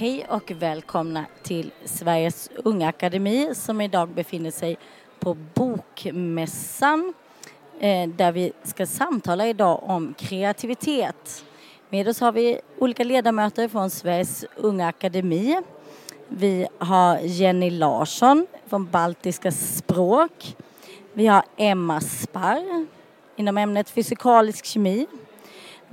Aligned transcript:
Hej 0.00 0.26
och 0.28 0.50
välkomna 0.50 1.24
till 1.42 1.70
Sveriges 1.84 2.50
Unga 2.56 2.88
Akademi 2.88 3.54
som 3.54 3.80
idag 3.80 4.08
befinner 4.08 4.50
sig 4.50 4.78
på 5.18 5.34
Bokmässan 5.54 7.14
eh, 7.80 8.08
där 8.08 8.32
vi 8.32 8.52
ska 8.62 8.86
samtala 8.86 9.46
idag 9.46 9.80
om 9.82 10.14
kreativitet. 10.18 11.44
Med 11.88 12.08
oss 12.08 12.20
har 12.20 12.32
vi 12.32 12.60
olika 12.78 13.04
ledamöter 13.04 13.68
från 13.68 13.90
Sveriges 13.90 14.44
Unga 14.56 14.88
Akademi. 14.88 15.60
Vi 16.28 16.66
har 16.78 17.18
Jenny 17.18 17.70
Larsson 17.70 18.46
från 18.66 18.90
Baltiska 18.90 19.50
språk. 19.52 20.56
Vi 21.12 21.26
har 21.26 21.44
Emma 21.56 22.00
Sparr 22.00 22.86
inom 23.36 23.58
ämnet 23.58 23.90
fysikalisk 23.90 24.64
kemi. 24.64 25.06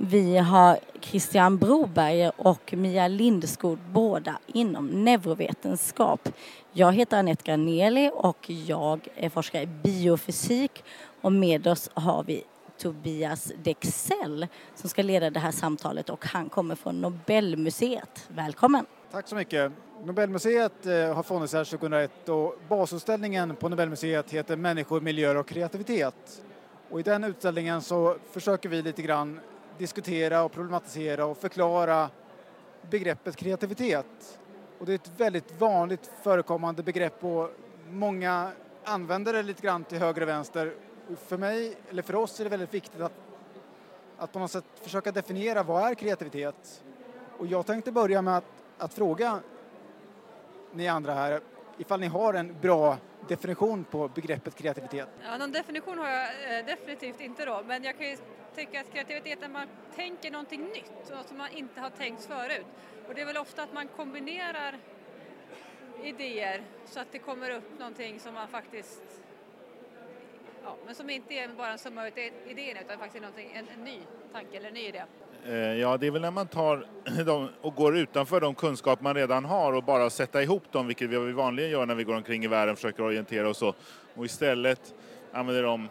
Vi 0.00 0.36
har 0.36 0.78
Christian 1.00 1.58
Broberg 1.58 2.30
och 2.36 2.74
Mia 2.76 3.08
Lindskog, 3.08 3.78
båda 3.78 4.38
inom 4.46 5.04
neurovetenskap. 5.04 6.28
Jag 6.72 6.92
heter 6.92 7.18
Anette 7.18 7.42
Graneli 7.44 8.10
och 8.14 8.50
jag 8.50 9.08
är 9.14 9.28
forskare 9.28 9.62
i 9.62 9.66
biofysik 9.66 10.84
och 11.20 11.32
med 11.32 11.66
oss 11.66 11.90
har 11.94 12.24
vi 12.24 12.44
Tobias 12.78 13.52
Dexell 13.62 14.46
som 14.74 14.90
ska 14.90 15.02
leda 15.02 15.30
det 15.30 15.40
här 15.40 15.50
samtalet 15.50 16.10
och 16.10 16.26
han 16.26 16.48
kommer 16.48 16.74
från 16.74 17.00
Nobelmuseet. 17.00 18.28
Välkommen! 18.28 18.86
Tack 19.12 19.28
så 19.28 19.34
mycket. 19.34 19.72
Nobelmuseet 20.04 20.86
eh, 20.86 21.14
har 21.14 21.22
funnits 21.22 21.52
här 21.52 21.64
2001 21.64 22.28
och 22.28 22.54
basutställningen 22.68 23.56
på 23.56 23.68
Nobelmuseet 23.68 24.30
heter 24.30 24.56
Människor, 24.56 25.00
miljöer 25.00 25.36
och 25.36 25.48
kreativitet. 25.48 26.42
Och 26.90 27.00
i 27.00 27.02
den 27.02 27.24
utställningen 27.24 27.82
så 27.82 28.16
försöker 28.32 28.68
vi 28.68 28.82
lite 28.82 29.02
grann 29.02 29.40
diskutera 29.78 30.42
och 30.42 30.52
problematisera 30.52 31.24
och 31.26 31.38
förklara 31.38 32.10
begreppet 32.90 33.36
kreativitet. 33.36 34.38
Och 34.78 34.86
det 34.86 34.92
är 34.92 34.94
ett 34.94 35.20
väldigt 35.20 35.60
vanligt 35.60 36.10
förekommande 36.22 36.82
begrepp 36.82 37.24
och 37.24 37.50
många 37.90 38.50
använder 38.84 39.32
det 39.32 39.42
lite 39.42 39.62
grann 39.62 39.84
till 39.84 39.98
höger 39.98 40.22
och 40.22 40.28
vänster. 40.28 40.74
För 41.16 41.36
mig, 41.36 41.76
eller 41.90 42.02
för 42.02 42.14
oss, 42.14 42.40
är 42.40 42.44
det 42.44 42.50
väldigt 42.50 42.74
viktigt 42.74 43.00
att, 43.00 43.12
att 44.18 44.32
på 44.32 44.38
något 44.38 44.50
sätt 44.50 44.64
försöka 44.74 45.12
definiera 45.12 45.62
vad 45.62 45.90
är 45.90 45.94
kreativitet? 45.94 46.84
Och 47.38 47.46
jag 47.46 47.66
tänkte 47.66 47.92
börja 47.92 48.22
med 48.22 48.36
att, 48.36 48.44
att 48.78 48.94
fråga 48.94 49.40
ni 50.72 50.88
andra 50.88 51.14
här 51.14 51.40
ifall 51.78 52.00
ni 52.00 52.06
har 52.06 52.34
en 52.34 52.56
bra 52.60 52.96
definition 53.28 53.84
på 53.84 54.08
begreppet 54.08 54.54
kreativitet. 54.54 55.08
Ja, 55.24 55.38
någon 55.38 55.52
definition 55.52 55.98
har 55.98 56.08
jag 56.08 56.58
eh, 56.58 56.66
definitivt 56.66 57.20
inte 57.20 57.44
då, 57.44 57.62
men 57.66 57.84
jag 57.84 57.98
kan 57.98 58.08
ju 58.08 58.16
tycka 58.54 58.80
att 58.80 58.92
kreativitet 58.92 59.38
är 59.38 59.40
när 59.40 59.48
man 59.48 59.68
tänker 59.94 60.30
någonting 60.30 60.64
nytt, 60.64 61.10
något 61.10 61.28
som 61.28 61.38
man 61.38 61.50
inte 61.52 61.80
har 61.80 61.90
tänkt 61.90 62.24
förut. 62.24 62.66
Och 63.08 63.14
det 63.14 63.20
är 63.20 63.26
väl 63.26 63.36
ofta 63.36 63.62
att 63.62 63.72
man 63.72 63.88
kombinerar 63.88 64.78
idéer 66.02 66.62
så 66.86 67.00
att 67.00 67.12
det 67.12 67.18
kommer 67.18 67.50
upp 67.50 67.78
någonting 67.78 68.20
som 68.20 68.34
man 68.34 68.48
faktiskt 68.48 69.02
Ja, 70.64 70.76
men 70.86 70.94
som 70.94 71.10
inte 71.10 71.34
är 71.34 71.48
bara 71.48 71.72
en 71.72 71.78
summa 71.78 72.00
av 72.00 72.18
idéerna 72.46 72.80
utan 72.80 72.98
faktiskt 72.98 73.22
någonting, 73.22 73.52
en, 73.54 73.68
en 73.68 73.84
ny 73.84 73.98
tanke 74.32 74.56
eller 74.56 74.68
en 74.68 74.74
ny 74.74 74.80
idé. 74.80 75.04
Eh, 75.46 75.54
ja, 75.56 75.96
det 75.96 76.06
är 76.06 76.10
väl 76.10 76.22
när 76.22 76.30
man 76.30 76.46
tar 76.46 76.86
dem 77.24 77.48
och 77.60 77.74
går 77.74 77.96
utanför 77.96 78.40
de 78.40 78.54
kunskaper 78.54 79.02
man 79.02 79.14
redan 79.14 79.44
har 79.44 79.72
och 79.72 79.84
bara 79.84 80.10
sätta 80.10 80.42
ihop 80.42 80.72
dem, 80.72 80.86
vilket 80.86 81.10
vi 81.10 81.32
vanligen 81.32 81.70
gör 81.70 81.86
när 81.86 81.94
vi 81.94 82.04
går 82.04 82.16
omkring 82.16 82.44
i 82.44 82.48
världen 82.48 82.72
och 82.72 82.78
försöker 82.78 83.02
orientera 83.02 83.48
oss 83.48 83.62
och, 83.62 83.76
och 84.14 84.24
istället 84.24 84.94
använder 85.32 85.62
de 85.62 85.88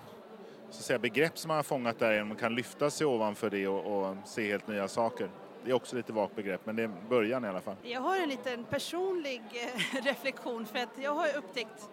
så 0.69 0.80
att 0.80 0.86
säga, 0.86 1.00
begrepp 1.00 1.38
som 1.38 1.47
man 1.47 1.56
har 1.56 1.63
fångat 1.63 2.00
där 2.00 2.24
man 2.24 2.38
kan 2.38 2.56
lyfta 2.56 2.90
sig 2.90 3.07
ovanför 3.07 3.50
det 3.50 3.68
och, 3.68 4.07
och 4.09 4.16
se 4.25 4.52
helt 4.52 4.68
nya 4.68 4.88
saker. 4.88 5.30
Det 5.66 5.72
är 5.72 5.75
också 5.75 5.96
lite 5.96 6.13
vagt 6.13 6.36
begrepp, 6.36 6.62
men 6.63 6.75
det 6.75 6.84
är 6.84 6.91
början 7.09 7.46
i 7.46 7.47
alla 7.47 7.62
fall. 7.62 7.75
Jag 7.84 8.02
har 8.02 8.18
en 8.18 8.30
liten 8.30 8.63
personlig 8.63 9.41
eh, 9.53 10.03
reflektion 10.03 10.66
för 10.66 10.80
att 10.80 10.90
jag 11.02 11.13
har 11.13 11.28
upptäckt 11.38 11.90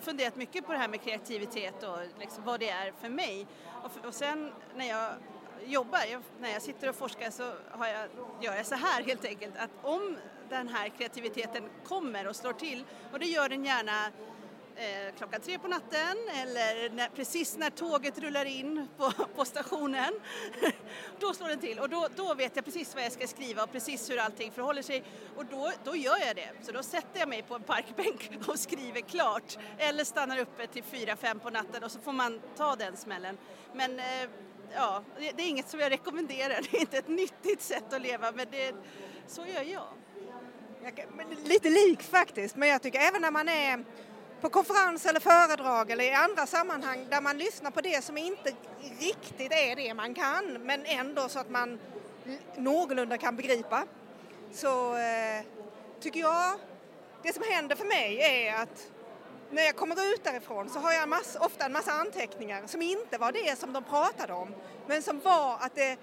funderat 0.00 0.36
mycket 0.36 0.66
på 0.66 0.72
det 0.72 0.78
här 0.78 0.88
med 0.88 1.02
kreativitet 1.02 1.82
och 1.82 1.98
liksom 2.20 2.44
vad 2.44 2.60
det 2.60 2.68
är 2.68 2.92
för 3.00 3.08
mig. 3.08 3.46
Och, 3.82 4.06
och 4.06 4.14
sen 4.14 4.52
när 4.76 4.88
jag 4.88 5.10
jobbar, 5.64 6.00
jag, 6.10 6.22
när 6.40 6.50
jag 6.50 6.62
sitter 6.62 6.88
och 6.88 6.94
forskar 6.94 7.30
så 7.30 7.52
har 7.70 7.86
jag, 7.86 8.08
gör 8.40 8.56
jag 8.56 8.66
så 8.66 8.74
här 8.74 9.02
helt 9.02 9.24
enkelt 9.24 9.56
att 9.56 9.70
om 9.82 10.16
den 10.48 10.68
här 10.68 10.88
kreativiteten 10.88 11.62
kommer 11.84 12.26
och 12.26 12.36
slår 12.36 12.52
till 12.52 12.84
och 13.12 13.18
det 13.18 13.26
gör 13.26 13.48
den 13.48 13.64
gärna 13.64 14.06
eh, 14.76 15.14
klockan 15.16 15.40
tre 15.40 15.58
på 15.58 15.68
natten 15.68 16.16
eller 16.34 16.90
när, 16.90 17.08
precis 17.08 17.56
när 17.56 17.70
tåget 17.70 18.18
rullar 18.18 18.44
in 18.44 18.88
på, 18.96 19.12
på 19.36 19.44
stationen. 19.44 20.20
då 21.20 21.34
slår 21.34 21.48
den 21.48 21.58
till 21.58 21.78
och 21.78 21.88
då, 21.88 22.08
då 22.16 22.34
vet 22.34 22.56
jag 22.56 22.64
precis 22.64 22.94
vad 22.94 23.04
jag 23.04 23.12
ska 23.12 23.26
skriva 23.26 23.62
och 23.62 23.72
precis 23.72 24.10
hur 24.10 24.18
allting 24.18 24.52
förhåller 24.52 24.82
sig 24.82 25.04
och 25.36 25.44
då, 25.46 25.72
då 25.84 25.96
gör 25.96 26.18
jag 26.26 26.36
det. 26.36 26.50
Så 26.62 26.72
då 26.72 26.82
sätter 26.82 27.20
jag 27.20 27.28
mig 27.28 27.42
på 27.42 27.54
en 27.54 27.62
parkbänk 27.62 28.30
och 28.48 28.58
skriver 28.58 29.00
klart 29.00 29.58
eller 29.78 30.04
stannar 30.04 30.38
uppe 30.38 30.66
till 30.66 30.82
fyra, 30.82 31.16
fem 31.16 31.40
på 31.40 31.50
natten 31.50 31.84
och 31.84 31.92
så 31.92 32.00
får 32.00 32.12
man 32.12 32.40
ta 32.56 32.76
den 32.76 32.96
smällen. 32.96 33.38
Men 33.72 33.98
eh, 33.98 34.28
ja, 34.74 35.02
det, 35.18 35.32
det 35.32 35.42
är 35.42 35.48
inget 35.48 35.68
som 35.68 35.80
jag 35.80 35.92
rekommenderar, 35.92 36.60
det 36.70 36.76
är 36.76 36.80
inte 36.80 36.98
ett 36.98 37.08
nyttigt 37.08 37.62
sätt 37.62 37.92
att 37.92 38.02
leva 38.02 38.32
men 38.32 38.46
det, 38.50 38.74
så 39.26 39.46
gör 39.46 39.62
jag. 39.62 39.88
jag 40.82 41.04
lite 41.44 41.70
lik 41.70 42.02
faktiskt, 42.02 42.56
men 42.56 42.68
jag 42.68 42.82
tycker 42.82 42.98
även 42.98 43.22
när 43.22 43.30
man 43.30 43.48
är 43.48 43.84
på 44.40 44.48
konferens 44.48 45.06
eller 45.06 45.20
föredrag 45.20 45.90
eller 45.90 46.04
i 46.04 46.12
andra 46.12 46.46
sammanhang 46.46 47.06
där 47.10 47.20
man 47.20 47.38
lyssnar 47.38 47.70
på 47.70 47.80
det 47.80 48.04
som 48.04 48.16
inte 48.16 48.52
riktigt 49.00 49.52
är 49.52 49.76
det 49.76 49.94
man 49.94 50.14
kan 50.14 50.58
men 50.60 50.84
ändå 50.84 51.28
så 51.28 51.38
att 51.38 51.50
man 51.50 51.78
någorlunda 52.56 53.18
kan 53.18 53.36
begripa. 53.36 53.84
Så 54.52 54.96
eh, 54.96 55.44
tycker 56.00 56.20
jag, 56.20 56.58
det 57.22 57.32
som 57.32 57.42
händer 57.50 57.76
för 57.76 57.84
mig 57.84 58.20
är 58.20 58.62
att 58.62 58.90
när 59.50 59.62
jag 59.62 59.76
kommer 59.76 60.14
ut 60.14 60.24
därifrån 60.24 60.68
så 60.68 60.78
har 60.78 60.92
jag 60.92 61.08
mass, 61.08 61.36
ofta 61.40 61.64
en 61.64 61.72
massa 61.72 61.92
anteckningar 61.92 62.62
som 62.66 62.82
inte 62.82 63.18
var 63.18 63.32
det 63.32 63.58
som 63.58 63.72
de 63.72 63.84
pratade 63.84 64.32
om 64.32 64.54
men 64.86 65.02
som 65.02 65.20
var 65.20 65.56
att 65.60 65.74
det 65.74 65.96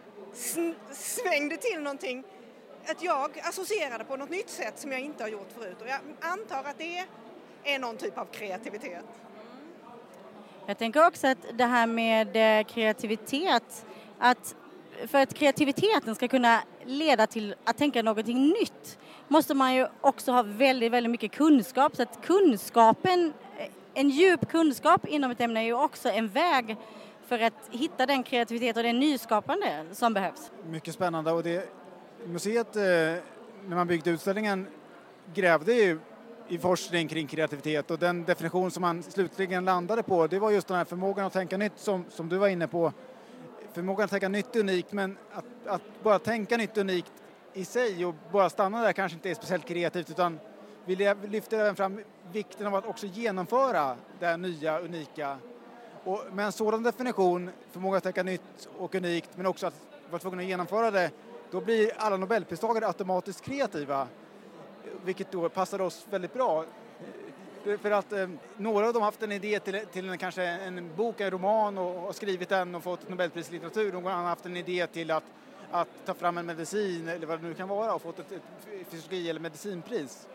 svängde 0.91 1.57
till 1.57 1.79
någonting 1.79 2.23
att 2.87 3.03
jag 3.03 3.39
associerade 3.43 4.03
på 4.03 4.15
något 4.15 4.29
nytt 4.29 4.49
sätt 4.49 4.79
som 4.79 4.91
jag 4.91 5.01
inte 5.01 5.23
har 5.23 5.29
gjort 5.29 5.51
förut 5.57 5.81
och 5.81 5.87
jag 5.87 5.99
antar 6.19 6.63
att 6.63 6.77
det 6.77 7.05
är 7.63 7.79
någon 7.79 7.97
typ 7.97 8.17
av 8.17 8.25
kreativitet. 8.25 9.05
Jag 10.65 10.77
tänker 10.77 11.07
också 11.07 11.27
att 11.27 11.37
det 11.53 11.65
här 11.65 11.87
med 11.87 12.59
eh, 12.59 12.65
kreativitet, 12.65 13.85
att 14.19 14.55
för 15.07 15.17
att 15.17 15.33
kreativiteten 15.33 16.15
ska 16.15 16.27
kunna 16.27 16.63
leda 16.85 17.27
till 17.27 17.55
att 17.63 17.77
tänka 17.77 18.01
någonting 18.01 18.47
nytt 18.47 18.97
måste 19.27 19.53
man 19.53 19.75
ju 19.75 19.87
också 20.01 20.31
ha 20.31 20.43
väldigt, 20.43 20.91
väldigt 20.91 21.11
mycket 21.11 21.31
kunskap. 21.31 21.95
Så 21.95 22.01
att 22.01 22.19
kunskapen, 22.21 23.33
eh, 23.57 23.67
en 23.93 24.09
djup 24.09 24.49
kunskap 24.49 25.07
inom 25.07 25.31
ett 25.31 25.41
ämne 25.41 25.59
är 25.59 25.63
ju 25.63 25.73
också 25.73 26.09
en 26.09 26.27
väg 26.27 26.77
för 27.27 27.39
att 27.39 27.69
hitta 27.71 28.05
den 28.05 28.23
kreativitet 28.23 28.77
och 28.77 28.83
det 28.83 28.93
nyskapande 28.93 29.85
som 29.91 30.13
behövs. 30.13 30.51
Mycket 30.65 30.93
spännande 30.93 31.31
och 31.31 31.43
det 31.43 31.69
museet, 32.25 32.75
eh, 32.75 32.81
när 32.81 33.75
man 33.75 33.87
byggde 33.87 34.09
utställningen, 34.09 34.67
grävde 35.33 35.73
ju 35.73 35.99
i 36.47 36.57
forskning 36.57 37.07
kring 37.07 37.27
kreativitet 37.27 37.91
och 37.91 37.99
den 37.99 38.23
definition 38.23 38.71
som 38.71 38.81
man 38.81 39.03
slutligen 39.03 39.65
landade 39.65 40.03
på 40.03 40.27
det 40.27 40.39
var 40.39 40.51
just 40.51 40.67
den 40.67 40.77
här 40.77 40.85
förmågan 40.85 41.25
att 41.25 41.33
tänka 41.33 41.57
nytt 41.57 41.79
som, 41.79 42.05
som 42.09 42.29
du 42.29 42.37
var 42.37 42.47
inne 42.47 42.67
på. 42.67 42.93
Förmågan 43.73 44.05
att 44.05 44.11
tänka 44.11 44.29
nytt 44.29 44.55
är 44.55 44.59
unikt 44.59 44.91
men 44.91 45.17
att, 45.31 45.45
att 45.65 45.81
bara 46.03 46.19
tänka 46.19 46.57
nytt 46.57 46.77
är 46.77 46.81
unikt 46.81 47.11
i 47.53 47.65
sig 47.65 48.05
och 48.05 48.15
bara 48.31 48.49
stanna 48.49 48.81
där 48.81 48.93
kanske 48.93 49.15
inte 49.15 49.29
är 49.29 49.35
speciellt 49.35 49.65
kreativt 49.65 50.09
utan 50.09 50.39
vi 50.85 50.95
lyfter 51.27 51.59
även 51.59 51.75
fram 51.75 51.99
vikten 52.31 52.67
av 52.67 52.75
att 52.75 52.85
också 52.85 53.05
genomföra 53.05 53.95
det 54.19 54.37
nya, 54.37 54.79
unika. 54.79 55.37
Och 56.03 56.23
med 56.31 56.45
en 56.45 56.51
sådan 56.51 56.83
definition, 56.83 57.49
förmåga 57.71 57.97
att 57.97 58.03
tänka 58.03 58.23
nytt 58.23 58.69
och 58.77 58.95
unikt 58.95 59.29
men 59.35 59.45
också 59.45 59.67
att 59.67 59.75
vara 60.09 60.19
tvungen 60.19 60.39
att 60.39 60.45
genomföra 60.45 60.91
det, 60.91 61.11
då 61.51 61.61
blir 61.61 61.91
alla 61.97 62.17
nobelpristagare 62.17 62.87
automatiskt 62.87 63.41
kreativa 63.41 64.07
vilket 65.05 65.31
då 65.31 65.49
passar 65.49 65.81
oss 65.81 66.07
väldigt 66.09 66.33
bra. 66.33 66.65
För 67.81 67.91
att 67.91 68.13
eh, 68.13 68.29
några 68.57 68.87
av 68.87 68.93
dem 68.93 69.01
har 69.01 69.07
haft 69.07 69.23
en 69.23 69.31
idé 69.31 69.59
till, 69.59 69.85
till 69.91 70.09
en, 70.09 70.17
kanske 70.17 70.43
en 70.43 70.95
bok, 70.95 71.21
en 71.21 71.31
roman 71.31 71.77
och, 71.77 72.07
och 72.07 72.15
skrivit 72.15 72.49
den 72.49 72.75
och 72.75 72.83
fått 72.83 73.09
Nobelpris 73.09 73.49
i 73.49 73.53
litteratur. 73.53 73.93
Någon 73.93 74.07
annan 74.07 74.21
har 74.21 74.29
haft 74.29 74.45
en 74.45 74.57
idé 74.57 74.87
till 74.87 75.11
att, 75.11 75.23
att 75.73 76.05
ta 76.05 76.13
fram 76.13 76.37
en 76.37 76.45
medicin 76.45 77.07
eller 77.07 77.27
vad 77.27 77.41
det 77.41 77.47
nu 77.47 77.53
kan 77.53 77.67
vara 77.67 77.93
och 77.93 78.01
fått 78.01 78.19
ett, 78.19 78.31
ett 78.31 78.41
fysiologi 78.89 79.29
eller 79.29 79.39
medicinpris. 79.39 80.27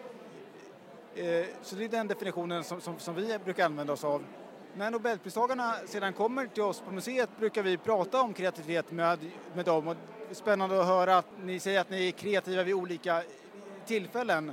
Eh, 1.15 1.47
så 1.63 1.77
det 1.77 1.85
är 1.85 1.89
den 1.89 2.09
definitionen 2.09 2.65
som, 2.65 2.81
som, 2.81 2.99
som 2.99 3.15
vi 3.15 3.39
brukar 3.45 3.65
använda 3.65 3.93
oss 3.93 4.05
av. 4.05 4.25
När 4.75 4.91
Nobelpristagarna 4.91 5.75
sedan 5.87 6.13
kommer 6.13 6.47
till 6.47 6.63
oss 6.63 6.81
på 6.81 6.91
museet 6.91 7.31
brukar 7.39 7.63
vi 7.63 7.77
prata 7.77 8.23
om 8.23 8.35
kreativitet 8.35 8.91
med, 8.91 9.19
med 9.55 9.65
dem. 9.65 9.89
Och 9.89 9.97
spännande 10.33 10.81
att 10.81 10.87
höra 10.87 11.19
att 11.19 11.27
ni 11.43 11.61
säger 11.61 11.81
att 11.81 11.91
ni 11.91 12.09
är 12.09 12.13
kreativa 12.13 12.63
vid 12.63 12.75
olika 12.75 13.23
tillfällen. 13.87 14.53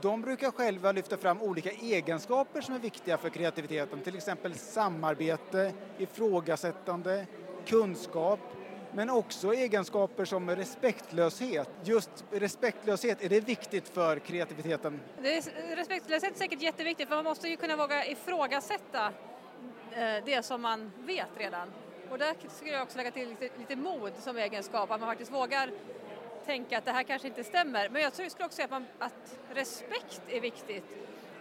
De 0.00 0.22
brukar 0.22 0.50
själva 0.50 0.92
lyfta 0.92 1.16
fram 1.16 1.42
olika 1.42 1.70
egenskaper 1.70 2.60
som 2.60 2.74
är 2.74 2.78
viktiga 2.78 3.18
för 3.18 3.28
kreativiteten, 3.28 4.00
till 4.00 4.16
exempel 4.16 4.54
samarbete, 4.54 5.72
ifrågasättande, 5.98 7.26
kunskap. 7.66 8.40
Men 8.92 9.10
också 9.10 9.54
egenskaper 9.54 10.24
som 10.24 10.50
respektlöshet. 10.50 11.68
Just 11.82 12.10
respektlöshet, 12.30 13.22
är 13.22 13.28
det 13.28 13.40
viktigt 13.40 13.88
för 13.88 14.18
kreativiteten? 14.18 15.00
Det 15.22 15.36
är, 15.36 15.76
respektlöshet 15.76 16.34
är 16.34 16.38
säkert 16.38 16.62
jätteviktigt 16.62 17.08
för 17.08 17.16
man 17.16 17.24
måste 17.24 17.48
ju 17.48 17.56
kunna 17.56 17.76
våga 17.76 18.06
ifrågasätta 18.06 19.06
eh, 19.92 20.24
det 20.24 20.44
som 20.44 20.62
man 20.62 20.92
vet 20.98 21.28
redan. 21.36 21.68
Och 22.10 22.18
där 22.18 22.34
skulle 22.48 22.72
jag 22.72 22.82
också 22.82 22.96
lägga 22.96 23.10
till 23.10 23.28
lite, 23.28 23.48
lite 23.58 23.76
mod 23.76 24.12
som 24.18 24.36
egenskap, 24.36 24.90
att 24.90 25.00
man 25.00 25.08
faktiskt 25.08 25.32
vågar 25.32 25.70
tänka 26.46 26.78
att 26.78 26.84
det 26.84 26.92
här 26.92 27.02
kanske 27.02 27.28
inte 27.28 27.44
stämmer. 27.44 27.88
Men 27.88 28.02
jag 28.02 28.12
skulle 28.12 28.28
också 28.28 28.56
säga 28.56 28.64
att, 28.64 28.70
man, 28.70 28.86
att 28.98 29.38
respekt 29.52 30.22
är 30.28 30.40
viktigt. 30.40 30.84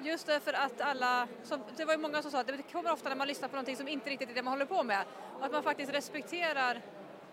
Just 0.01 0.27
därför 0.27 0.53
att 0.53 0.81
alla, 0.81 1.27
som, 1.43 1.61
det 1.77 1.85
var 1.85 1.93
ju 1.93 1.99
många 1.99 2.21
som 2.21 2.31
sa 2.31 2.39
att 2.39 2.47
det 2.47 2.71
kommer 2.71 2.91
ofta 2.91 3.09
när 3.09 3.15
man 3.15 3.27
lyssnar 3.27 3.47
på 3.47 3.55
någonting 3.55 3.77
som 3.77 3.87
inte 3.87 4.09
riktigt 4.09 4.29
är 4.29 4.33
det 4.33 4.43
man 4.43 4.53
håller 4.53 4.65
på 4.65 4.83
med. 4.83 5.03
Att 5.41 5.51
man 5.51 5.63
faktiskt 5.63 5.93
respekterar 5.93 6.81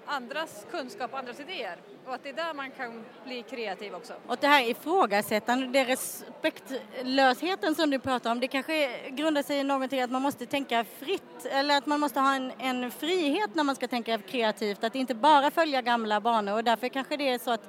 andras 0.07 0.67
kunskap 0.71 1.13
och 1.13 1.19
andras 1.19 1.41
idéer. 1.41 1.77
Och 2.07 2.15
att 2.15 2.23
det 2.23 2.29
är 2.29 2.33
där 2.33 2.55
man 2.55 2.71
kan 2.71 3.05
bli 3.25 3.43
kreativ 3.43 3.95
också. 3.95 4.13
Och 4.27 4.37
det 4.41 4.47
här 4.47 4.71
ifrågasättandet, 4.71 5.73
det 5.73 5.85
respektlösheten 5.85 7.75
som 7.75 7.91
du 7.91 7.99
pratar 7.99 8.33
om, 8.33 8.41
det 8.41 8.49
kanske 8.49 9.11
grundar 9.11 9.43
sig 9.43 9.59
i 9.59 9.65
någonting 9.65 10.01
att 10.01 10.11
man 10.11 10.23
måste 10.23 10.47
tänka 10.47 10.85
fritt 10.85 11.47
eller 11.51 11.79
att 11.79 11.87
man 11.87 12.01
måste 12.01 12.21
ha 12.21 12.35
en, 12.35 12.53
en 12.59 12.91
frihet 12.91 13.55
när 13.55 13.65
man 13.65 13.77
ska 13.77 13.89
tänka 13.89 14.19
kreativt, 14.19 14.85
att 14.85 14.95
inte 14.95 15.15
bara 15.15 15.51
följa 15.51 15.83
gamla 15.83 16.21
banor 16.21 16.55
och 16.55 16.65
därför 16.65 16.89
kanske 16.89 17.17
det 17.17 17.29
är 17.29 17.39
så 17.39 17.51
att 17.51 17.69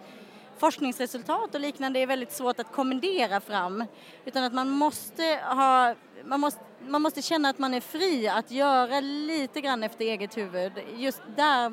forskningsresultat 0.59 1.55
och 1.55 1.61
liknande 1.61 1.99
är 1.99 2.07
väldigt 2.07 2.31
svårt 2.31 2.59
att 2.59 2.71
kommendera 2.71 3.39
fram. 3.39 3.83
Utan 4.25 4.43
att 4.43 4.53
man 4.53 4.69
måste 4.69 5.39
ha, 5.43 5.95
man 6.25 6.39
måste, 6.39 6.59
man 6.87 7.01
måste 7.01 7.21
känna 7.21 7.49
att 7.49 7.59
man 7.59 7.73
är 7.73 7.81
fri 7.81 8.27
att 8.27 8.51
göra 8.51 8.99
lite 8.99 9.61
grann 9.61 9.83
efter 9.83 10.05
eget 10.05 10.37
huvud. 10.37 10.71
Just 10.95 11.21
där 11.35 11.69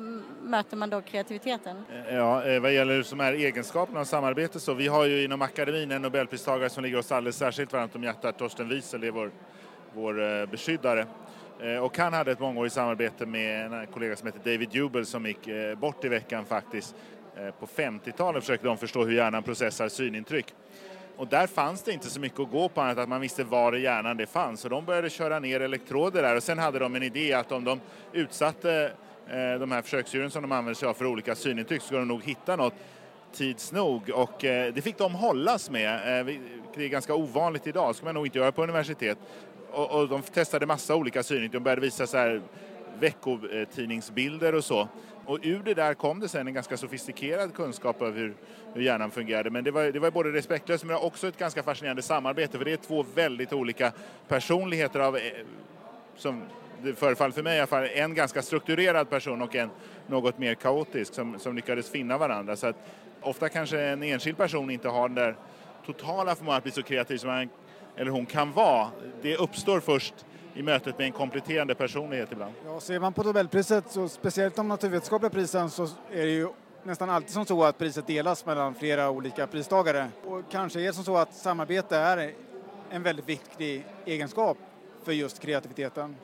möter 0.47 0.77
man 0.77 0.89
då 0.89 1.01
kreativiteten. 1.01 1.77
Eh, 2.07 2.15
ja, 2.15 2.45
eh, 2.45 2.61
vad 2.61 2.73
gäller 2.73 3.03
som 3.03 3.19
är 3.19 3.33
egenskaperna 3.33 3.99
av 3.99 4.05
samarbete 4.05 4.59
så 4.59 4.73
vi 4.73 4.87
har 4.87 5.05
ju 5.05 5.23
inom 5.23 5.41
akademin 5.41 5.91
en 5.91 6.01
nobelpristagare 6.01 6.69
som 6.69 6.83
ligger 6.83 6.97
oss 6.97 7.11
alldeles 7.11 7.37
särskilt 7.37 7.73
varmt 7.73 7.95
om 7.95 8.03
hjärtat. 8.03 8.37
Torsten 8.37 8.69
Wiesel 8.69 9.03
är 9.03 9.11
vår, 9.11 9.31
vår 9.93 10.41
eh, 10.41 10.45
beskyddare. 10.45 11.07
Och 11.81 11.97
han 11.97 12.13
hade 12.13 12.31
ett 12.31 12.39
mångårigt 12.39 12.75
samarbete 12.75 13.25
med 13.25 13.73
en 13.73 13.87
kollega 13.87 14.15
som 14.15 14.27
heter 14.27 14.51
David 14.51 14.75
Jubel 14.75 15.05
som 15.05 15.25
gick 15.25 15.49
bort 15.77 16.05
i 16.05 16.07
veckan 16.07 16.45
faktiskt. 16.45 16.95
Eh, 17.37 17.51
på 17.59 17.65
50-talet 17.65 18.43
försökte 18.43 18.67
de 18.67 18.77
förstå 18.77 19.05
hur 19.05 19.15
hjärnan 19.15 19.43
processar 19.43 19.89
synintryck. 19.89 20.53
Och 21.17 21.27
där 21.27 21.47
fanns 21.47 21.83
det 21.83 21.91
inte 21.91 22.09
så 22.09 22.19
mycket 22.19 22.39
att 22.39 22.51
gå 22.51 22.69
på 22.69 22.81
annat 22.81 22.97
att 22.97 23.09
man 23.09 23.21
visste 23.21 23.43
var 23.43 23.75
i 23.75 23.81
hjärnan 23.81 24.17
det 24.17 24.25
fanns. 24.25 24.61
Så 24.61 24.69
de 24.69 24.85
började 24.85 25.09
köra 25.09 25.39
ner 25.39 25.59
elektroder 25.59 26.21
där 26.21 26.35
och 26.35 26.43
sen 26.43 26.59
hade 26.59 26.79
de 26.79 26.95
en 26.95 27.03
idé 27.03 27.33
att 27.33 27.51
om 27.51 27.63
de 27.63 27.79
utsatte 28.13 28.91
eh, 29.27 29.59
de 29.59 29.71
här 29.71 29.81
försöksdjuren 29.81 30.31
som 30.31 30.41
de 30.41 30.51
använde 30.51 30.75
sig 30.79 30.89
av 30.89 30.93
för 30.93 31.05
olika 31.05 31.35
synintryck 31.35 31.81
så 31.81 31.85
skulle 31.85 32.01
de 32.01 32.07
nog 32.07 32.23
hitta 32.23 32.55
något 32.55 32.73
tids 33.33 33.71
nog 33.71 34.09
och 34.09 34.45
eh, 34.45 34.73
det 34.73 34.81
fick 34.81 34.97
de 34.97 35.15
hållas 35.15 35.69
med. 35.69 36.25
Det 36.75 36.85
är 36.85 36.89
ganska 36.89 37.15
ovanligt 37.15 37.67
idag, 37.67 37.89
det 37.89 37.93
ska 37.93 38.05
man 38.05 38.15
nog 38.15 38.25
inte 38.25 38.37
göra 38.37 38.51
på 38.51 38.63
universitet. 38.63 39.17
Och 39.71 40.07
de 40.07 40.21
testade 40.21 40.65
massa 40.65 40.95
olika 40.95 41.23
synintryck, 41.23 41.51
de 41.51 41.59
började 41.59 41.81
visa 41.81 42.07
så 42.07 42.17
här 42.17 42.41
veckotidningsbilder 42.99 44.55
och 44.55 44.63
så. 44.63 44.87
Och 45.25 45.39
ur 45.43 45.61
det 45.65 45.73
där 45.73 45.93
kom 45.93 46.19
det 46.19 46.29
sen 46.29 46.47
en 46.47 46.53
ganska 46.53 46.77
sofistikerad 46.77 47.53
kunskap 47.53 48.01
över 48.01 48.19
hur, 48.19 48.33
hur 48.73 48.81
hjärnan 48.81 49.11
fungerade. 49.11 49.49
Men 49.49 49.63
det 49.63 49.71
var, 49.71 49.83
det 49.83 49.99
var 49.99 50.11
både 50.11 50.31
respektlöst 50.31 50.83
men 50.83 50.95
också 50.95 51.27
ett 51.27 51.37
ganska 51.37 51.63
fascinerande 51.63 52.01
samarbete 52.01 52.57
för 52.57 52.65
det 52.65 52.73
är 52.73 52.77
två 52.77 53.05
väldigt 53.15 53.53
olika 53.53 53.91
personligheter 54.27 54.99
av, 54.99 55.17
eh, 55.17 55.21
som 56.15 56.41
det 56.83 56.93
förefaller 56.93 57.33
för 57.33 57.43
mig 57.43 57.55
i 57.55 57.59
alla 57.59 57.67
fall, 57.67 57.87
en 57.93 58.13
ganska 58.13 58.41
strukturerad 58.41 59.09
person 59.09 59.41
och 59.41 59.55
en 59.55 59.69
något 60.07 60.37
mer 60.37 60.55
kaotisk 60.55 61.13
som, 61.13 61.39
som 61.39 61.55
lyckades 61.55 61.89
finna 61.89 62.17
varandra. 62.17 62.55
Så 62.55 62.67
att 62.67 62.75
ofta 63.21 63.49
kanske 63.49 63.81
en 63.81 64.03
enskild 64.03 64.37
person 64.37 64.69
inte 64.69 64.89
har 64.89 65.09
den 65.09 65.15
där 65.15 65.35
totala 65.85 66.35
förmågan 66.35 66.57
att 66.57 66.63
bli 66.63 66.71
så 66.71 66.83
kreativ 66.83 67.17
som 67.17 67.29
han 67.29 67.49
eller 67.95 68.11
hon 68.11 68.25
kan 68.25 68.51
vara. 68.51 68.87
Det 69.21 69.37
uppstår 69.37 69.79
först 69.79 70.25
i 70.55 70.63
mötet 70.63 70.97
med 70.97 71.07
en 71.07 71.13
kompletterande 71.13 71.75
personlighet 71.75 72.31
ibland. 72.31 72.53
Ja, 72.65 72.79
ser 72.79 72.99
man 72.99 73.13
på 73.13 73.23
Nobelpriset, 73.23 73.91
så 73.91 74.09
speciellt 74.09 74.55
de 74.55 74.67
naturvetenskapliga 74.67 75.29
prisen, 75.29 75.69
så 75.69 75.83
är 76.11 76.25
det 76.25 76.31
ju 76.31 76.47
nästan 76.83 77.09
alltid 77.09 77.31
som 77.31 77.45
så 77.45 77.63
att 77.63 77.77
priset 77.77 78.07
delas 78.07 78.45
mellan 78.45 78.75
flera 78.75 79.09
olika 79.09 79.47
pristagare. 79.47 80.07
Och 80.25 80.41
kanske 80.51 80.81
är 80.81 80.83
det 80.83 80.93
som 80.93 81.03
så 81.03 81.17
att 81.17 81.33
samarbete 81.33 81.97
är 81.97 82.33
en 82.89 83.03
väldigt 83.03 83.29
viktig 83.29 83.85
egenskap 84.05 84.57
för 85.03 85.11
just 85.11 85.39
kreativiteten. 85.39 86.15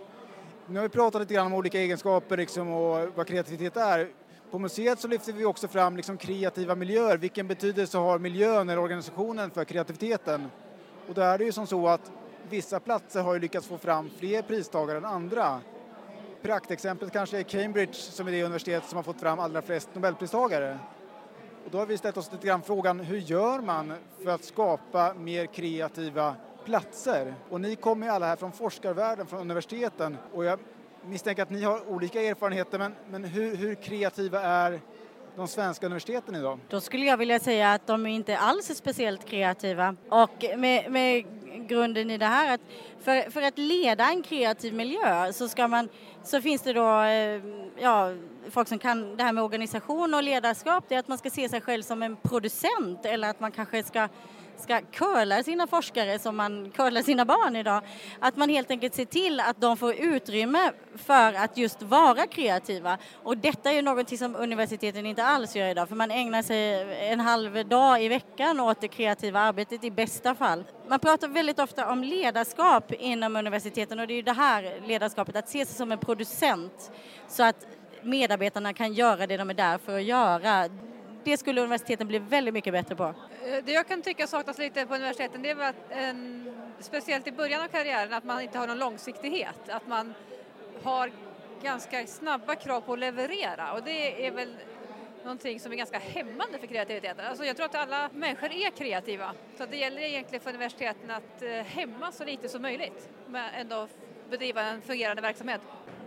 Nu 0.68 0.76
har 0.76 0.84
vi 0.84 0.90
pratat 0.90 1.22
lite 1.22 1.34
grann 1.34 1.46
om 1.46 1.54
olika 1.54 1.80
egenskaper 1.80 2.38
liksom 2.38 2.72
och 2.72 3.08
vad 3.16 3.28
kreativitet 3.28 3.78
är. 3.78 4.08
På 4.52 4.60
museet 4.60 5.00
så 5.00 5.08
lyfter 5.08 5.34
vi 5.34 5.46
också 5.46 5.68
fram 5.68 5.98
liksom 5.98 6.18
kreativa 6.18 6.76
miljöer. 6.76 7.18
Vilken 7.18 7.48
betydelse 7.48 7.98
har 7.98 8.20
miljön 8.20 8.70
eller 8.70 8.82
organisationen 8.82 9.52
för 9.52 9.66
kreativiteten? 9.66 10.48
Och 11.08 11.14
då 11.14 11.22
är 11.22 11.38
det 11.38 11.44
ju 11.44 11.52
som 11.52 11.68
så 11.68 11.88
att 11.88 12.12
vissa 12.52 12.80
platser 12.80 13.22
har 13.22 13.34
ju 13.34 13.40
lyckats 13.40 13.68
få 13.68 13.78
fram 13.78 14.10
fler 14.20 14.42
pristagare 14.42 14.98
än 14.98 15.06
andra. 15.06 15.62
Praktexemplet 16.42 17.14
kanske 17.14 17.40
är 17.40 17.44
Cambridge 17.44 17.94
som 17.94 18.28
är 18.28 18.32
det 18.32 18.44
universitet 18.44 18.84
som 18.86 18.96
har 18.96 19.04
fått 19.04 19.20
fram 19.20 19.40
allra 19.40 19.62
flest 19.62 19.90
nobelpristagare. 19.94 20.80
Och 21.66 21.72
då 21.72 21.78
har 21.78 21.86
vi 21.86 21.98
ställt 21.98 22.18
oss 22.18 22.32
lite 22.32 22.48
grann 22.48 22.62
frågan, 22.62 23.00
hur 23.00 23.18
gör 23.18 23.62
man 23.62 23.94
för 24.24 24.32
att 24.32 24.44
skapa 24.44 25.14
mer 25.14 25.46
kreativa 25.46 26.36
platser? 26.66 27.36
Och 27.50 27.62
ni 27.62 27.76
kommer 27.76 28.08
ju 28.08 28.14
alla 28.14 28.26
här 28.26 28.36
från 28.36 28.52
forskarvärlden, 28.52 29.28
från 29.28 29.42
universiteten 29.42 30.18
och 30.34 30.46
jag 30.46 30.60
misstänker 31.06 31.44
att 31.44 31.50
ni 31.50 31.64
har 31.64 31.90
olika 31.90 32.22
erfarenheter 32.22 32.80
men, 32.80 32.96
men 33.10 33.24
hur, 33.24 33.56
hur 33.56 33.76
kreativa 33.76 34.42
är 34.42 34.82
de 35.36 35.48
svenska 35.48 35.86
universiteten 35.86 36.36
idag? 36.36 36.60
Då 36.70 36.82
skulle 36.82 37.06
jag 37.06 37.18
vilja 37.18 37.40
säga 37.40 37.74
att 37.74 37.88
de 37.88 38.08
inte 38.08 38.38
alls 38.38 38.70
är 38.70 38.74
speciellt 38.74 39.26
kreativa. 39.26 39.96
Och 40.10 40.46
med, 40.58 40.92
med 40.92 41.26
grunden 41.58 42.10
i 42.10 42.18
det 42.18 42.26
här 42.26 42.54
att 42.54 42.62
för, 43.00 43.32
för 43.32 43.42
att 43.42 43.58
leda 43.58 44.10
en 44.10 44.24
kreativ 44.24 44.74
miljö 44.74 45.34
så 45.34 45.48
ska 45.48 45.68
man 45.68 45.90
så 46.24 46.42
finns 46.42 46.62
det 46.62 46.74
då 46.74 47.02
eh, 47.02 47.42
ja, 47.80 48.14
folk 48.50 48.68
som 48.68 48.80
kan 48.80 49.16
det 49.18 49.24
här 49.24 49.34
med 49.34 49.44
organisation 49.44 50.14
och 50.14 50.24
ledarskap. 50.24 50.84
Det 50.88 50.96
är 50.96 51.00
att 51.00 51.08
man 51.08 51.18
ska 51.18 51.30
se 51.30 51.50
sig 51.50 51.62
själv 51.62 51.84
som 51.84 52.04
en 52.04 52.16
producent 52.16 53.06
eller 53.06 53.30
att 53.30 53.40
man 53.40 53.52
kanske 53.52 53.84
ska 53.84 54.08
ska 54.62 54.82
curla 54.82 55.44
sina 55.44 55.68
forskare 55.68 56.20
som 56.20 56.36
man 56.36 56.72
curlar 56.72 57.02
sina 57.02 57.26
barn 57.26 57.56
idag. 57.56 57.82
Att 58.20 58.36
man 58.36 58.50
helt 58.50 58.72
enkelt 58.72 58.96
ser 58.96 59.06
till 59.06 59.40
att 59.40 59.62
de 59.62 59.78
får 59.78 59.94
utrymme 59.94 60.72
för 60.96 61.34
att 61.34 61.58
just 61.58 61.82
vara 61.82 62.28
kreativa. 62.28 62.98
Och 63.24 63.38
detta 63.38 63.70
är 63.70 63.74
ju 63.74 63.82
någonting 63.82 64.18
som 64.18 64.36
universiteten 64.36 65.06
inte 65.06 65.24
alls 65.24 65.56
gör 65.56 65.68
idag 65.68 65.90
för 65.90 65.96
man 65.96 66.12
ägnar 66.12 66.42
sig 66.42 66.94
en 67.12 67.20
halv 67.20 67.68
dag 67.68 68.04
i 68.04 68.08
veckan 68.08 68.60
åt 68.60 68.82
det 68.82 68.88
kreativa 68.88 69.40
arbetet 69.40 69.84
i 69.84 69.92
bästa 69.92 70.36
fall. 70.36 70.64
Man 70.88 71.00
pratar 71.00 71.28
väldigt 71.28 71.60
ofta 71.60 71.92
om 71.92 72.04
ledarskap 72.04 72.92
inom 72.92 73.36
universiteten 73.36 74.00
och 74.00 74.08
det 74.08 74.14
är 74.14 74.16
ju 74.16 74.22
det 74.22 74.34
här 74.34 74.88
ledarskapet, 74.88 75.36
att 75.36 75.50
se 75.50 75.66
sig 75.66 75.76
som 75.76 75.92
en 75.92 75.98
producent 75.98 76.92
så 77.28 77.44
att 77.44 77.66
medarbetarna 78.02 78.74
kan 78.74 78.94
göra 78.94 79.28
det 79.28 79.38
de 79.38 79.50
är 79.50 79.54
där 79.54 79.78
för 79.78 79.98
att 79.98 80.04
göra 80.04 80.70
det 81.24 81.38
skulle 81.38 81.62
universiteten 81.62 82.08
bli 82.08 82.20
väldigt 82.20 82.54
mycket 82.54 82.74
bättre 82.74 82.96
på. 82.96 83.04
Eh, 83.04 83.64
det 83.64 83.72
jag 83.72 83.88
kan 83.88 84.02
tycka 84.02 84.28
saknas 84.28 84.58
lite 84.58 84.86
på 84.86 84.96
universiteten 84.96 85.42
det 85.42 85.50
är 85.50 85.60
att 85.60 85.76
en, 85.90 86.52
speciellt 86.80 87.28
i 87.28 87.32
början 87.32 87.62
av 87.62 87.68
karriären 87.68 88.14
att 88.14 88.24
man 88.24 88.42
inte 88.42 88.58
har 88.58 88.68
någon 88.68 88.80
långsiktighet. 88.80 89.70
Att 89.70 89.88
man 89.88 90.14
har 90.84 91.12
ganska 91.64 92.08
snabba 92.08 92.56
krav 92.56 92.82
på 92.82 92.94
att 92.94 93.00
leverera 93.00 93.74
och 93.74 93.84
det 93.84 94.28
är 94.28 94.32
väl 94.32 94.56
någonting 95.24 95.60
som 95.60 95.72
är 95.72 95.76
ganska 95.76 96.00
hämmande 96.00 96.60
för 96.60 96.68
kreativiteten. 96.68 97.26
Alltså 97.26 97.46
jag 97.46 97.56
tror 97.56 97.66
att 97.66 97.76
alla 97.76 98.10
människor 98.14 98.52
är 98.52 98.70
kreativa 98.70 99.34
så 99.58 99.66
det 99.66 99.78
gäller 99.78 100.02
egentligen 100.02 100.44
för 100.44 100.50
universiteten 100.50 101.12
att 101.12 101.42
eh, 101.42 101.50
hämma 101.50 102.12
så 102.12 102.26
lite 102.26 102.50
som 102.50 102.62
möjligt 102.62 103.10
men 103.28 103.54
ändå 103.54 103.88
bedriva 104.30 104.62
en 104.62 104.82
fungerande 104.82 105.22
verksamhet. 105.22 105.62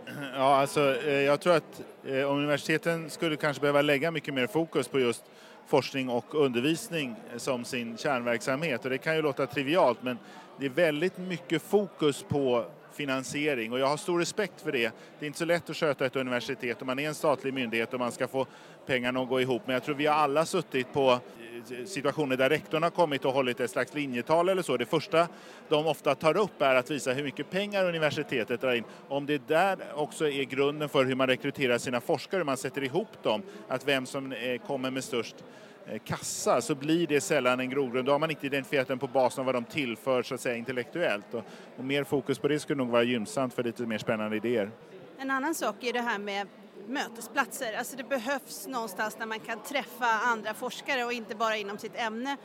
Ja, 0.35 0.55
alltså, 0.55 0.95
eh, 1.01 1.21
jag 1.21 1.39
tror 1.39 1.55
att 1.55 1.83
eh, 2.05 2.31
universiteten 2.31 3.09
skulle 3.09 3.35
kanske 3.35 3.61
behöva 3.61 3.81
lägga 3.81 4.11
mycket 4.11 4.33
mer 4.33 4.47
fokus 4.47 4.87
på 4.87 4.99
just 4.99 5.23
forskning 5.67 6.09
och 6.09 6.35
undervisning 6.35 7.15
eh, 7.31 7.37
som 7.37 7.65
sin 7.65 7.97
kärnverksamhet. 7.97 8.83
Och 8.83 8.89
det 8.89 8.97
kan 8.97 9.15
ju 9.15 9.21
låta 9.21 9.47
trivialt 9.47 10.03
men 10.03 10.17
det 10.59 10.65
är 10.65 10.69
väldigt 10.69 11.17
mycket 11.17 11.61
fokus 11.61 12.23
på 12.23 12.65
finansiering 12.93 13.71
och 13.71 13.79
jag 13.79 13.87
har 13.87 13.97
stor 13.97 14.19
respekt 14.19 14.61
för 14.61 14.71
det. 14.71 14.91
Det 15.19 15.25
är 15.25 15.27
inte 15.27 15.39
så 15.39 15.45
lätt 15.45 15.69
att 15.69 15.75
sköta 15.77 16.05
ett 16.05 16.15
universitet 16.15 16.81
om 16.81 16.87
man 16.87 16.99
är 16.99 17.07
en 17.07 17.15
statlig 17.15 17.53
myndighet 17.53 17.93
och 17.93 17.99
man 17.99 18.11
ska 18.11 18.27
få 18.27 18.45
pengarna 18.85 19.21
att 19.21 19.29
gå 19.29 19.41
ihop. 19.41 19.61
Men 19.65 19.73
jag 19.73 19.83
tror 19.83 19.95
vi 19.95 20.05
har 20.05 20.15
alla 20.15 20.45
suttit 20.45 20.93
på 20.93 21.19
situationer 21.85 22.37
där 22.37 22.49
rektorn 22.49 22.83
har 22.83 22.89
kommit 22.89 23.25
och 23.25 23.33
hållit 23.33 23.59
ett 23.59 23.71
slags 23.71 23.93
linjetal 23.93 24.49
eller 24.49 24.61
så. 24.61 24.77
Det 24.77 24.85
första 24.85 25.27
de 25.69 25.87
ofta 25.87 26.15
tar 26.15 26.37
upp 26.37 26.61
är 26.61 26.75
att 26.75 26.91
visa 26.91 27.13
hur 27.13 27.23
mycket 27.23 27.49
pengar 27.49 27.85
universitetet 27.85 28.61
drar 28.61 28.73
in. 28.73 28.83
Om 29.07 29.25
det 29.25 29.47
där 29.47 29.77
också 29.95 30.29
är 30.29 30.43
grunden 30.43 30.89
för 30.89 31.05
hur 31.05 31.15
man 31.15 31.27
rekryterar 31.27 31.77
sina 31.77 32.01
forskare, 32.01 32.37
hur 32.37 32.45
man 32.45 32.57
sätter 32.57 32.83
ihop 32.83 33.23
dem, 33.23 33.41
att 33.67 33.87
vem 33.87 34.05
som 34.05 34.31
eh, 34.31 34.61
kommer 34.67 34.91
med 34.91 35.03
störst 35.03 35.35
eh, 35.87 35.99
kassa 36.05 36.61
så 36.61 36.75
blir 36.75 37.07
det 37.07 37.21
sällan 37.21 37.59
en 37.59 37.69
grogrund. 37.69 38.05
Då 38.05 38.11
har 38.11 38.19
man 38.19 38.31
inte 38.31 38.45
identifierat 38.45 38.87
den 38.87 38.99
på 38.99 39.07
basen 39.07 39.41
av 39.41 39.45
vad 39.45 39.55
de 39.55 39.63
tillför 39.63 40.23
så 40.23 40.35
att 40.35 40.41
säga 40.41 40.55
intellektuellt. 40.55 41.33
Och, 41.33 41.43
och 41.77 41.83
mer 41.83 42.03
fokus 42.03 42.39
på 42.39 42.47
det 42.47 42.59
skulle 42.59 42.77
nog 42.77 42.89
vara 42.89 43.03
gynnsamt 43.03 43.53
för 43.53 43.63
lite 43.63 43.83
mer 43.83 43.97
spännande 43.97 44.37
idéer. 44.37 44.71
En 45.19 45.31
annan 45.31 45.55
sak 45.55 45.83
är 45.83 45.93
det 45.93 46.01
här 46.01 46.19
med 46.19 46.47
mötesplatser. 46.87 47.73
Alltså 47.73 47.95
det 47.95 48.03
behövs 48.03 48.67
någonstans 48.67 49.15
där 49.15 49.25
man 49.25 49.39
kan 49.39 49.63
träffa 49.63 50.05
andra 50.05 50.53
forskare 50.53 51.05
och 51.05 51.13
inte 51.13 51.35
bara 51.35 51.57
inom 51.57 51.77
sitt 51.77 51.95
ämne 51.95 52.37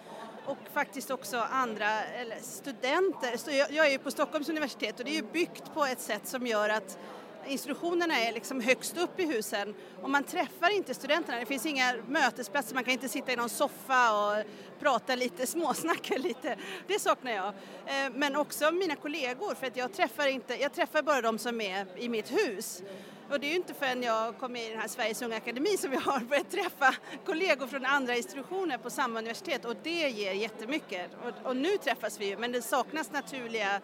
och 0.46 0.58
faktiskt 0.72 1.10
också 1.10 1.38
andra 1.50 2.02
eller 2.04 2.36
studenter. 2.36 3.36
Så 3.36 3.50
jag, 3.50 3.72
jag 3.72 3.86
är 3.86 3.90
ju 3.90 3.98
på 3.98 4.10
Stockholms 4.10 4.48
universitet 4.48 4.98
och 4.98 5.04
det 5.04 5.10
är 5.10 5.22
ju 5.22 5.32
byggt 5.32 5.74
på 5.74 5.84
ett 5.84 6.00
sätt 6.00 6.26
som 6.28 6.46
gör 6.46 6.68
att 6.68 6.98
institutionerna 7.46 8.20
är 8.20 8.32
liksom 8.32 8.60
högst 8.60 8.98
upp 8.98 9.20
i 9.20 9.26
husen 9.26 9.74
och 10.02 10.10
man 10.10 10.24
träffar 10.24 10.76
inte 10.76 10.94
studenterna. 10.94 11.38
Det 11.38 11.46
finns 11.46 11.66
inga 11.66 11.94
mötesplatser, 12.08 12.74
man 12.74 12.84
kan 12.84 12.92
inte 12.92 13.08
sitta 13.08 13.32
i 13.32 13.36
någon 13.36 13.48
soffa 13.48 14.12
och 14.12 14.44
prata 14.80 15.14
lite, 15.14 15.46
småsnacka 15.46 16.16
lite. 16.18 16.56
Det 16.86 16.98
saknar 16.98 17.32
jag. 17.32 17.46
Eh, 17.46 18.12
men 18.14 18.36
också 18.36 18.70
mina 18.70 18.96
kollegor 18.96 19.54
för 19.54 19.66
att 19.66 19.76
jag 19.76 19.92
träffar, 19.92 20.26
inte, 20.26 20.54
jag 20.54 20.72
träffar 20.72 21.02
bara 21.02 21.20
de 21.20 21.38
som 21.38 21.60
är 21.60 21.86
i 21.96 22.08
mitt 22.08 22.32
hus. 22.32 22.82
Och 23.30 23.40
det 23.40 23.46
är 23.46 23.50
ju 23.50 23.56
inte 23.56 23.74
förrän 23.74 24.02
jag 24.02 24.38
kom 24.38 24.52
med 24.52 24.66
i 24.66 24.70
den 24.70 24.80
här 24.80 24.88
Sveriges 24.88 25.22
Unga 25.22 25.36
Akademi 25.36 25.76
som 25.76 25.92
jag 25.92 26.00
har 26.00 26.20
börjat 26.20 26.50
träffa 26.50 26.94
kollegor 27.26 27.66
från 27.66 27.84
andra 27.84 28.16
institutioner 28.16 28.78
på 28.78 28.90
samma 28.90 29.18
universitet 29.18 29.64
och 29.64 29.76
det 29.82 30.08
ger 30.08 30.32
jättemycket. 30.32 31.10
Och, 31.24 31.46
och 31.46 31.56
nu 31.56 31.76
träffas 31.76 32.20
vi 32.20 32.26
ju 32.26 32.36
men 32.36 32.52
det 32.52 32.62
saknas 32.62 33.12
naturliga 33.12 33.80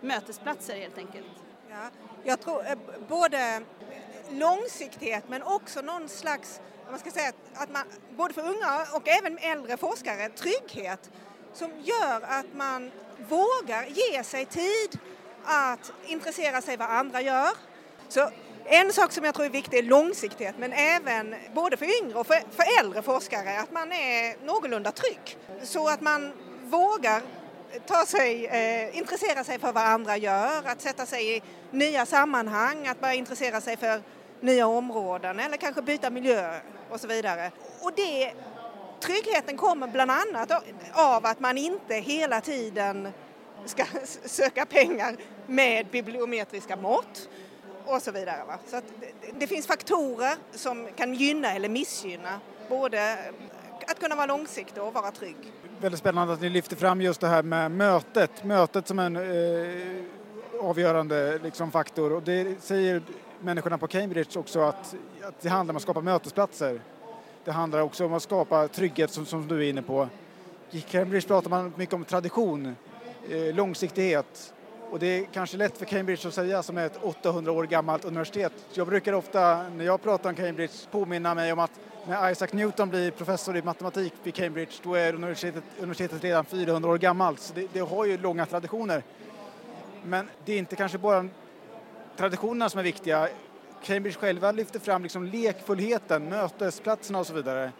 mötesplatser 0.00 0.76
helt 0.76 0.98
enkelt. 0.98 1.26
Ja, 1.70 1.90
jag 2.24 2.40
tror 2.40 2.66
eh, 2.66 2.78
både 3.08 3.62
långsiktighet 4.30 5.24
men 5.28 5.42
också 5.42 5.80
någon 5.80 6.08
slags, 6.08 6.60
man 6.90 6.98
ska 6.98 7.10
säga 7.10 7.32
att 7.54 7.70
man, 7.70 7.82
både 8.16 8.34
för 8.34 8.42
unga 8.42 8.86
och 8.94 9.08
även 9.08 9.38
äldre 9.38 9.76
forskare, 9.76 10.28
trygghet 10.28 11.10
som 11.52 11.70
gör 11.80 12.20
att 12.22 12.54
man 12.54 12.90
vågar 13.28 13.86
ge 13.86 14.24
sig 14.24 14.46
tid 14.46 14.98
att 15.44 15.92
intressera 16.06 16.62
sig 16.62 16.76
vad 16.76 16.90
andra 16.90 17.20
gör. 17.20 17.50
Så 18.08 18.30
en 18.70 18.92
sak 18.92 19.12
som 19.12 19.24
jag 19.24 19.34
tror 19.34 19.46
är 19.46 19.50
viktig 19.50 19.78
är 19.78 19.82
långsiktighet 19.82 20.54
men 20.58 20.72
även 20.72 21.34
både 21.54 21.76
för 21.76 22.02
yngre 22.02 22.18
och 22.18 22.26
för, 22.26 22.34
för 22.34 22.80
äldre 22.80 23.02
forskare 23.02 23.60
att 23.60 23.72
man 23.72 23.92
är 23.92 24.46
någorlunda 24.46 24.92
trygg. 24.92 25.36
Så 25.62 25.88
att 25.88 26.00
man 26.00 26.32
vågar 26.64 27.22
ta 27.86 28.06
sig, 28.06 28.46
eh, 28.46 28.98
intressera 28.98 29.44
sig 29.44 29.58
för 29.58 29.72
vad 29.72 29.84
andra 29.84 30.16
gör, 30.16 30.62
att 30.64 30.80
sätta 30.80 31.06
sig 31.06 31.36
i 31.36 31.42
nya 31.70 32.06
sammanhang, 32.06 32.86
att 32.86 33.00
börja 33.00 33.14
intressera 33.14 33.60
sig 33.60 33.76
för 33.76 34.02
nya 34.40 34.66
områden 34.66 35.40
eller 35.40 35.56
kanske 35.56 35.82
byta 35.82 36.10
miljö 36.10 36.60
och 36.90 37.00
så 37.00 37.06
vidare. 37.06 37.50
Och 37.80 37.92
det, 37.96 38.32
tryggheten 39.00 39.56
kommer 39.56 39.86
bland 39.86 40.10
annat 40.10 40.50
av 40.92 41.26
att 41.26 41.40
man 41.40 41.58
inte 41.58 41.94
hela 41.94 42.40
tiden 42.40 43.08
ska 43.64 43.84
söka 44.24 44.66
pengar 44.66 45.16
med 45.46 45.86
bibliometriska 45.86 46.76
mått 46.76 47.28
och 47.94 48.02
så 48.02 48.12
vidare. 48.12 48.44
Va? 48.46 48.58
Så 48.66 48.76
det, 48.76 49.38
det, 49.38 49.46
finns 49.46 49.66
faktorer 49.66 50.34
som 50.50 50.88
kan 50.96 51.14
gynna 51.14 51.54
eller 51.54 51.68
missgynna 51.68 52.40
både 52.68 53.18
att 53.86 54.00
kunna 54.00 54.16
vara 54.16 54.26
långsiktig 54.26 54.82
och 54.82 54.94
vara 54.94 55.10
trygg. 55.10 55.36
Väldigt 55.80 56.00
spännande 56.00 56.34
att 56.34 56.40
ni 56.40 56.48
lyfter 56.48 56.76
fram 56.76 57.00
just 57.00 57.20
det 57.20 57.28
här 57.28 57.42
med 57.42 57.70
mötet, 57.70 58.44
mötet 58.44 58.88
som 58.88 58.98
en 58.98 59.16
eh, 59.16 60.04
avgörande 60.60 61.38
liksom, 61.42 61.70
faktor 61.70 62.12
och 62.12 62.22
det 62.22 62.62
säger 62.62 63.02
människorna 63.40 63.78
på 63.78 63.86
Cambridge 63.86 64.38
också 64.38 64.60
att, 64.60 64.94
att 65.22 65.40
det 65.40 65.48
handlar 65.48 65.72
om 65.72 65.76
att 65.76 65.82
skapa 65.82 66.00
mötesplatser. 66.00 66.80
Det 67.44 67.52
handlar 67.52 67.80
också 67.80 68.06
om 68.06 68.12
att 68.12 68.22
skapa 68.22 68.68
trygghet 68.68 69.10
som, 69.10 69.26
som 69.26 69.48
du 69.48 69.56
är 69.56 69.70
inne 69.70 69.82
på. 69.82 70.08
I 70.70 70.80
Cambridge 70.80 71.28
pratar 71.28 71.50
man 71.50 71.72
mycket 71.76 71.94
om 71.94 72.04
tradition, 72.04 72.76
eh, 73.30 73.54
långsiktighet 73.54 74.54
och 74.90 74.98
det 74.98 75.06
är 75.06 75.24
kanske 75.32 75.56
lätt 75.56 75.78
för 75.78 75.84
Cambridge 75.84 76.28
att 76.28 76.34
säga 76.34 76.62
som 76.62 76.78
är 76.78 76.86
ett 76.86 76.98
800 77.02 77.52
år 77.52 77.64
gammalt 77.64 78.04
universitet. 78.04 78.52
Jag 78.72 78.86
brukar 78.86 79.12
ofta 79.12 79.68
när 79.68 79.84
jag 79.84 80.02
pratar 80.02 80.30
om 80.30 80.36
Cambridge 80.36 80.72
påminna 80.90 81.34
mig 81.34 81.52
om 81.52 81.58
att 81.58 81.80
när 82.06 82.30
Isaac 82.30 82.48
Newton 82.52 82.88
blir 82.88 83.10
professor 83.10 83.56
i 83.56 83.62
matematik 83.62 84.12
vid 84.22 84.34
Cambridge 84.34 84.72
då 84.82 84.94
är 84.94 85.14
universitetet, 85.14 85.64
universitetet 85.78 86.24
redan 86.24 86.44
400 86.44 86.90
år 86.90 86.98
gammalt. 86.98 87.40
Så 87.40 87.54
det, 87.54 87.68
det 87.72 87.80
har 87.80 88.04
ju 88.04 88.18
långa 88.18 88.46
traditioner. 88.46 89.02
Men 90.04 90.30
det 90.44 90.52
är 90.52 90.58
inte 90.58 90.76
kanske 90.76 90.98
bara 90.98 91.28
traditionerna 92.16 92.68
som 92.68 92.78
är 92.78 92.84
viktiga. 92.84 93.28
Cambridge 93.82 94.18
själva 94.18 94.52
lyfter 94.52 94.78
fram 94.78 95.02
liksom 95.02 95.24
lekfullheten, 95.24 96.28
mötesplatserna 96.28 97.18
och 97.18 97.26
så 97.26 97.34
vidare. 97.34 97.72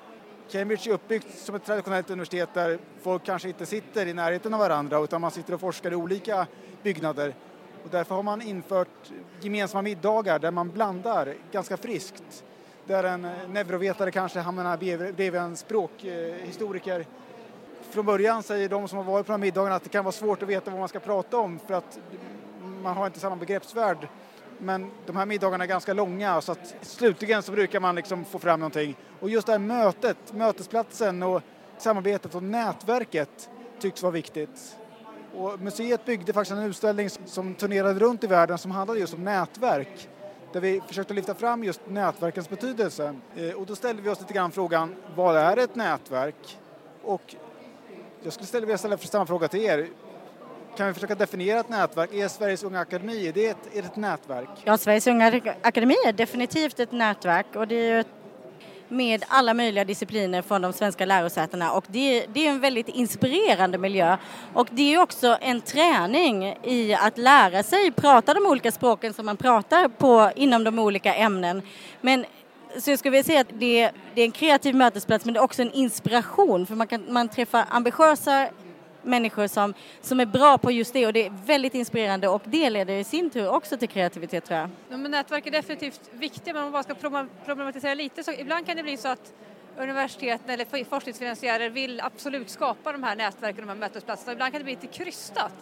Cambridge 0.51 0.91
är 0.91 0.95
uppbyggt 0.95 1.39
som 1.39 1.55
ett 1.55 1.65
traditionellt 1.65 2.11
universitet 2.11 2.49
där 2.55 2.79
folk 3.03 3.25
kanske 3.25 3.49
inte 3.49 3.67
sitter 3.67 4.07
i 4.07 4.13
närheten 4.13 4.55
av 4.55 4.61
varandra 4.61 4.99
utan 4.99 5.21
man 5.21 5.31
sitter 5.31 5.55
och 5.55 5.61
forskar 5.61 5.93
i 5.93 5.95
olika 5.95 6.47
byggnader. 6.83 7.35
Och 7.85 7.91
därför 7.91 8.15
har 8.15 8.23
man 8.23 8.43
infört 8.43 9.11
gemensamma 9.41 9.83
middagar 9.83 10.39
där 10.39 10.51
man 10.51 10.71
blandar 10.71 11.35
ganska 11.53 11.77
friskt. 11.77 12.45
Där 12.85 13.05
en 13.05 13.23
neurovetare 13.49 14.11
kanske 14.11 14.41
hamnar 14.41 14.77
bredvid 15.13 15.35
en 15.35 15.57
språkhistoriker. 15.57 17.07
Från 17.91 18.07
början 18.07 18.43
säger 18.43 18.69
de 18.69 18.89
som 18.89 18.99
har 18.99 19.05
varit 19.05 19.27
på 19.27 19.33
de 19.33 19.41
här 19.41 19.47
middagarna 19.47 19.75
att 19.75 19.85
det 19.85 19.89
kan 19.89 20.05
vara 20.05 20.13
svårt 20.13 20.43
att 20.43 20.49
veta 20.49 20.71
vad 20.71 20.81
man 20.81 20.89
ska 20.89 21.01
prata 21.01 21.37
om 21.37 21.59
för 21.67 21.75
att 21.75 21.99
man 22.83 22.97
har 22.97 23.07
inte 23.07 23.21
samma 23.21 23.37
begreppsvärld. 23.37 24.09
Men 24.59 24.91
de 25.07 25.17
här 25.17 25.27
middagarna 25.27 25.65
är 25.65 25.69
ganska 25.69 25.93
långa 25.93 26.41
så 26.41 26.53
att 26.53 26.75
slutligen 26.81 27.43
så 27.43 27.53
brukar 27.53 27.81
man 27.81 27.95
liksom 27.95 28.25
få 28.25 28.39
fram 28.39 28.61
någonting. 28.61 28.97
Och 29.21 29.31
just 29.31 29.47
det 29.47 29.53
här 29.53 29.59
mötet, 29.59 30.17
mötesplatsen 30.33 31.23
och 31.23 31.43
samarbetet 31.79 32.35
och 32.35 32.43
nätverket 32.43 33.51
tycks 33.81 34.03
vara 34.03 34.13
viktigt. 34.13 34.77
Och 35.35 35.61
museet 35.61 36.05
byggde 36.05 36.33
faktiskt 36.33 36.59
en 36.59 36.65
utställning 36.65 37.11
som 37.11 37.55
turnerade 37.55 38.01
runt 38.01 38.25
i 38.25 38.27
världen 38.27 38.59
som 38.59 38.71
handlade 38.71 39.01
just 39.01 39.15
om 39.15 39.25
nätverk. 39.25 40.09
Där 40.53 40.61
vi 40.61 40.81
försökte 40.87 41.15
lyfta 41.15 41.35
fram 41.35 41.65
just 41.65 41.81
nätverkens 41.89 42.49
betydelse. 42.49 43.15
Eh, 43.37 43.53
och 43.53 43.67
då 43.67 43.77
ställde 43.77 44.03
vi 44.03 44.11
oss 44.11 44.21
lite 44.21 44.35
grann 44.35 44.53
frågan, 44.53 44.95
vad 45.17 45.37
är 45.37 45.57
ett 45.57 45.75
nätverk? 45.75 46.59
Och 47.03 47.35
jag 48.23 48.33
skulle 48.33 48.67
vilja 48.67 48.79
ställa 48.79 48.99
samma 48.99 49.27
fråga 49.27 49.49
till 49.49 49.61
er. 49.61 49.89
Kan 50.79 50.87
vi 50.89 50.95
försöka 50.95 51.15
definiera 51.15 51.61
ett 51.61 51.69
nätverk? 51.69 52.15
Är 52.15 52.29
Sveriges 52.29 52.63
Unga 52.63 52.81
Akademi 52.81 53.29
är 53.29 53.33
det 53.33 53.47
ett, 53.47 53.57
är 53.75 53.83
det 53.83 53.89
ett 53.89 53.97
nätverk? 53.97 54.49
Ja, 54.65 54.79
Sveriges 54.79 55.07
Unga 55.07 55.41
Akademi 55.63 55.95
är 56.07 56.13
definitivt 56.13 56.81
ett 56.81 56.93
nätverk 56.93 57.47
och 57.55 57.69
det 57.69 57.75
är 57.75 57.97
ju 57.97 58.05
med 58.89 59.25
alla 59.29 59.55
möjliga 59.55 59.85
discipliner 59.85 60.43
från 60.43 60.63
de 60.63 60.73
svenska 60.73 61.07
lärosätena 61.07 61.73
och 61.73 61.85
det, 61.89 62.27
det 62.33 62.47
är 62.47 62.51
en 62.51 62.61
väldigt 62.61 62.89
inspirerande 62.89 63.79
miljö. 63.79 64.17
Och 64.55 64.69
det 64.71 64.95
är 64.95 65.03
också 65.03 65.39
en 65.41 65.61
träning 65.61 66.59
i 66.63 66.95
att 66.95 67.19
lära 67.19 67.63
sig 67.63 67.91
prata 67.91 68.35
de 68.35 68.47
olika 68.47 68.73
språken 68.73 69.15
som 69.15 69.27
man 69.27 69.37
pratar 69.37 69.89
på 69.89 70.31
inom 70.37 70.65
de 70.65 70.79
olika 70.79 71.15
ämnen. 71.15 71.63
Men 72.01 72.25
så 72.79 72.91
jag 72.91 72.99
skulle 72.99 73.11
vilja 73.11 73.25
säga 73.25 73.41
att 73.41 73.61
det, 73.61 73.91
det 74.15 74.21
är 74.21 74.25
en 74.25 74.33
kreativ 74.33 74.75
mötesplats 74.75 75.25
men 75.25 75.35
det 75.35 75.41
är 75.41 75.45
också 75.45 75.63
en 75.63 75.73
inspiration 75.73 76.67
för 76.67 76.75
man, 76.75 76.87
kan, 76.87 77.13
man 77.13 77.29
träffar 77.29 77.65
ambitiösa 77.69 78.49
människor 79.09 79.47
som, 79.47 79.75
som 80.01 80.21
är 80.21 80.27
bra 80.27 80.59
på 80.59 80.71
just 80.71 80.93
det 80.93 81.07
och 81.07 81.13
det 81.13 81.27
är 81.27 81.33
väldigt 81.47 81.75
inspirerande 81.75 82.29
och 82.29 82.43
det 82.45 82.71
leder 82.71 82.95
i 82.95 83.05
sin 83.05 83.31
tur 83.31 83.49
också 83.49 83.77
till 83.77 83.89
kreativitet 83.89 84.45
tror 84.45 84.59
jag. 84.59 84.71
Ja, 84.89 84.97
men 84.97 85.11
nätverk 85.11 85.47
är 85.47 85.51
definitivt 85.51 86.01
viktiga 86.13 86.55
men 86.55 86.63
om 86.63 86.73
man 86.73 86.73
bara 86.73 86.83
ska 86.83 87.27
problematisera 87.45 87.95
lite 87.95 88.25
så 88.25 88.33
ibland 88.33 88.67
kan 88.67 88.77
det 88.77 88.83
bli 88.83 88.97
så 88.97 89.09
att 89.09 89.33
universiteten 89.79 90.51
eller 90.51 90.85
forskningsfinansiärer 90.85 91.71
vill 91.71 92.01
absolut 92.01 92.51
skapa 92.51 92.93
de 92.93 93.03
här 93.03 93.17
nätverken, 93.17 93.61
de 93.61 93.69
här 93.69 93.77
mötesplatserna. 93.77 94.33
Ibland 94.33 94.53
kan 94.53 94.61
det 94.61 94.65
bli 94.65 94.75
lite 94.75 94.87
krystat 94.87 95.53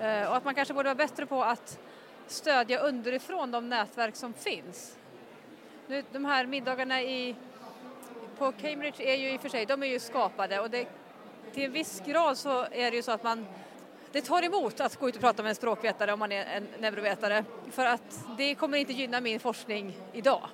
eh, 0.00 0.28
och 0.28 0.36
att 0.36 0.44
man 0.44 0.54
kanske 0.54 0.74
borde 0.74 0.88
vara 0.88 0.94
bättre 0.94 1.26
på 1.26 1.44
att 1.44 1.78
stödja 2.26 2.78
underifrån 2.78 3.50
de 3.50 3.68
nätverk 3.68 4.16
som 4.16 4.34
finns. 4.34 4.96
Nu, 5.86 6.02
de 6.12 6.24
här 6.24 6.46
middagarna 6.46 7.02
i, 7.02 7.36
på 8.38 8.52
Cambridge 8.52 9.04
är 9.04 9.14
ju 9.14 9.30
i 9.32 9.36
och 9.36 9.40
för 9.40 9.48
sig, 9.48 9.66
de 9.66 9.82
är 9.82 9.86
ju 9.86 9.98
skapade 9.98 10.60
och 10.60 10.70
det 10.70 10.86
till 11.52 11.64
en 11.64 11.72
viss 11.72 12.02
grad 12.06 12.38
så 12.38 12.66
är 12.70 12.90
det 12.90 12.96
ju 12.96 13.02
så 13.02 13.12
att 13.12 13.22
man 13.22 13.46
det 14.12 14.20
tar 14.20 14.42
emot 14.42 14.80
att 14.80 14.96
gå 14.96 15.08
ut 15.08 15.14
och 15.14 15.20
prata 15.20 15.42
med 15.42 15.50
en 15.50 15.56
språkvetare 15.56 16.12
om 16.12 16.18
man 16.18 16.32
är 16.32 16.44
en 16.44 16.66
neurovetare 16.80 17.44
för 17.70 17.86
att 17.86 18.24
det 18.38 18.54
kommer 18.54 18.78
inte 18.78 18.92
gynna 18.92 19.20
min 19.20 19.40
forskning 19.40 19.96
idag. 20.12 20.48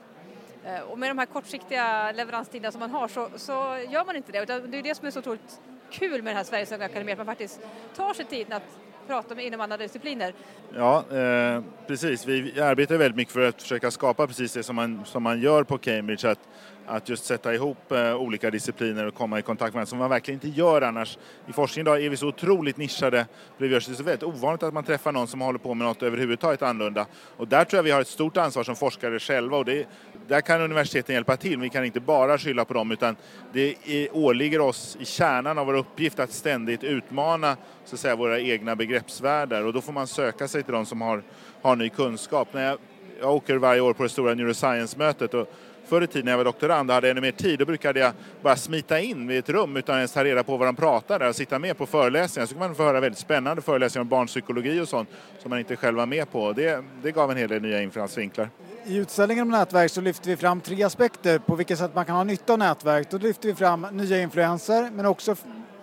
Eh, 0.64 0.80
och 0.80 0.98
med 0.98 1.10
de 1.10 1.18
här 1.18 1.26
kortsiktiga 1.26 2.12
leveranstiderna 2.12 2.72
som 2.72 2.80
man 2.80 2.90
har 2.90 3.08
så, 3.08 3.28
så 3.36 3.52
gör 3.90 4.04
man 4.04 4.16
inte 4.16 4.32
det. 4.32 4.42
Utan 4.42 4.70
det 4.70 4.78
är 4.78 4.82
det 4.82 4.94
som 4.94 5.06
är 5.06 5.10
så 5.10 5.18
otroligt 5.18 5.60
kul 5.90 6.22
med 6.22 6.30
den 6.30 6.36
här 6.36 6.44
Sveriges 6.44 6.72
Unga 6.72 6.84
Akademi, 6.84 7.12
att 7.12 7.18
man 7.18 7.26
faktiskt 7.26 7.60
tar 7.96 8.14
sig 8.14 8.24
tiden 8.24 8.52
att 8.52 8.78
prata 9.06 9.34
med 9.34 9.44
inom 9.44 9.60
andra 9.60 9.76
discipliner. 9.76 10.34
Ja, 10.74 11.04
eh, 11.16 11.62
precis. 11.86 12.26
Vi 12.26 12.60
arbetar 12.60 12.96
väldigt 12.96 13.16
mycket 13.16 13.34
för 13.34 13.48
att 13.48 13.62
försöka 13.62 13.90
skapa 13.90 14.26
precis 14.26 14.52
det 14.52 14.62
som 14.62 14.76
man, 14.76 15.04
som 15.04 15.22
man 15.22 15.40
gör 15.40 15.64
på 15.64 15.78
Cambridge, 15.78 16.30
att 16.30 16.48
att 16.90 17.08
just 17.08 17.24
sätta 17.24 17.54
ihop 17.54 17.92
eh, 17.92 18.16
olika 18.16 18.50
discipliner 18.50 19.06
och 19.06 19.14
komma 19.14 19.38
i 19.38 19.42
kontakt 19.42 19.74
med 19.74 19.88
som 19.88 19.98
man 19.98 20.10
verkligen 20.10 20.36
inte 20.36 20.60
gör 20.60 20.82
annars. 20.82 21.18
I 21.48 21.52
forskningen 21.52 21.86
idag 21.86 22.04
är 22.04 22.10
vi 22.10 22.16
så 22.16 22.28
otroligt 22.28 22.76
nischade, 22.76 23.26
det 23.58 23.66
görs 23.66 23.84
sig 23.84 23.94
så 23.94 24.02
väldigt 24.02 24.22
ovanligt 24.22 24.62
att 24.62 24.74
man 24.74 24.84
träffar 24.84 25.12
någon 25.12 25.28
som 25.28 25.40
håller 25.40 25.58
på 25.58 25.74
med 25.74 25.86
något 25.86 26.02
överhuvudtaget 26.02 26.62
annorlunda. 26.62 27.06
Och 27.36 27.48
där 27.48 27.64
tror 27.64 27.78
jag 27.78 27.82
vi 27.82 27.90
har 27.90 28.00
ett 28.00 28.08
stort 28.08 28.36
ansvar 28.36 28.64
som 28.64 28.76
forskare 28.76 29.18
själva 29.18 29.56
och 29.56 29.64
det, 29.64 29.88
där 30.28 30.40
kan 30.40 30.60
universiteten 30.60 31.14
hjälpa 31.14 31.36
till, 31.36 31.58
vi 31.58 31.68
kan 31.68 31.84
inte 31.84 32.00
bara 32.00 32.38
skylla 32.38 32.64
på 32.64 32.74
dem 32.74 32.92
utan 32.92 33.16
det 33.52 33.74
är, 33.86 34.16
åligger 34.16 34.60
oss 34.60 34.96
i 35.00 35.04
kärnan 35.04 35.58
av 35.58 35.66
vår 35.66 35.74
uppgift 35.74 36.18
att 36.18 36.32
ständigt 36.32 36.84
utmana 36.84 37.56
så 37.84 37.94
att 37.94 38.00
säga, 38.00 38.16
våra 38.16 38.40
egna 38.40 38.76
begreppsvärldar 38.76 39.64
och 39.64 39.72
då 39.72 39.80
får 39.80 39.92
man 39.92 40.06
söka 40.06 40.48
sig 40.48 40.62
till 40.62 40.72
de 40.72 40.86
som 40.86 41.00
har, 41.00 41.22
har 41.62 41.76
ny 41.76 41.88
kunskap. 41.88 42.48
När 42.52 42.64
jag 42.64 42.78
jag 43.20 43.34
åker 43.34 43.56
varje 43.56 43.80
år 43.80 43.92
på 43.92 44.02
det 44.02 44.08
stora 44.08 44.34
neuroscience-mötet 44.34 45.34
och 45.34 45.48
Förr 45.90 46.02
i 46.02 46.06
tiden 46.06 46.24
när 46.24 46.32
jag 46.32 46.36
var 46.36 46.44
doktorand 46.44 46.90
och 46.90 46.94
hade 46.94 47.10
ännu 47.10 47.20
mer 47.20 47.32
tid, 47.32 47.58
då 47.58 47.64
brukade 47.64 48.00
jag 48.00 48.12
bara 48.42 48.56
smita 48.56 49.00
in 49.00 49.30
i 49.30 49.36
ett 49.36 49.48
rum 49.48 49.76
utan 49.76 49.96
ens 49.96 50.12
ta 50.12 50.24
reda 50.24 50.44
på 50.44 50.56
vad 50.56 50.68
de 50.68 50.76
pratade 50.76 51.28
och 51.28 51.36
sitta 51.36 51.58
med 51.58 51.78
på 51.78 51.86
föreläsningar. 51.86 52.46
Så 52.46 52.54
kan 52.54 52.60
man 52.60 52.74
få 52.74 52.82
höra 52.82 53.00
väldigt 53.00 53.18
spännande 53.18 53.62
föreläsningar 53.62 54.02
om 54.02 54.08
barnpsykologi 54.08 54.80
och 54.80 54.88
sånt 54.88 55.08
som 55.38 55.50
man 55.50 55.58
inte 55.58 55.76
själv 55.76 55.96
var 55.96 56.06
med 56.06 56.32
på. 56.32 56.52
Det, 56.52 56.84
det 57.02 57.12
gav 57.12 57.30
en 57.30 57.36
hel 57.36 57.48
del 57.48 57.62
nya 57.62 57.82
infallsvinklar. 57.82 58.48
I 58.84 58.96
utställningen 58.96 59.42
om 59.42 59.50
nätverk 59.50 59.90
så 59.90 60.00
lyfter 60.00 60.30
vi 60.30 60.36
fram 60.36 60.60
tre 60.60 60.82
aspekter 60.82 61.38
på 61.38 61.54
vilket 61.54 61.78
sätt 61.78 61.94
man 61.94 62.04
kan 62.04 62.16
ha 62.16 62.24
nytta 62.24 62.52
av 62.52 62.58
nätverk. 62.58 63.10
Då 63.10 63.18
lyfter 63.18 63.48
vi 63.48 63.54
fram 63.54 63.86
nya 63.92 64.22
influenser 64.22 64.90
men 64.92 65.06
också 65.06 65.36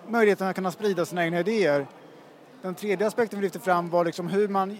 möjligheten 0.08 0.48
att 0.48 0.54
kunna 0.54 0.70
sprida 0.70 1.04
sina 1.04 1.24
egna 1.24 1.40
idéer. 1.40 1.86
Den 2.62 2.74
tredje 2.74 3.06
aspekten 3.06 3.38
vi 3.38 3.44
lyfte 3.44 3.60
fram 3.60 3.90
var 3.90 4.04
liksom 4.04 4.28
hur 4.28 4.48
man 4.48 4.78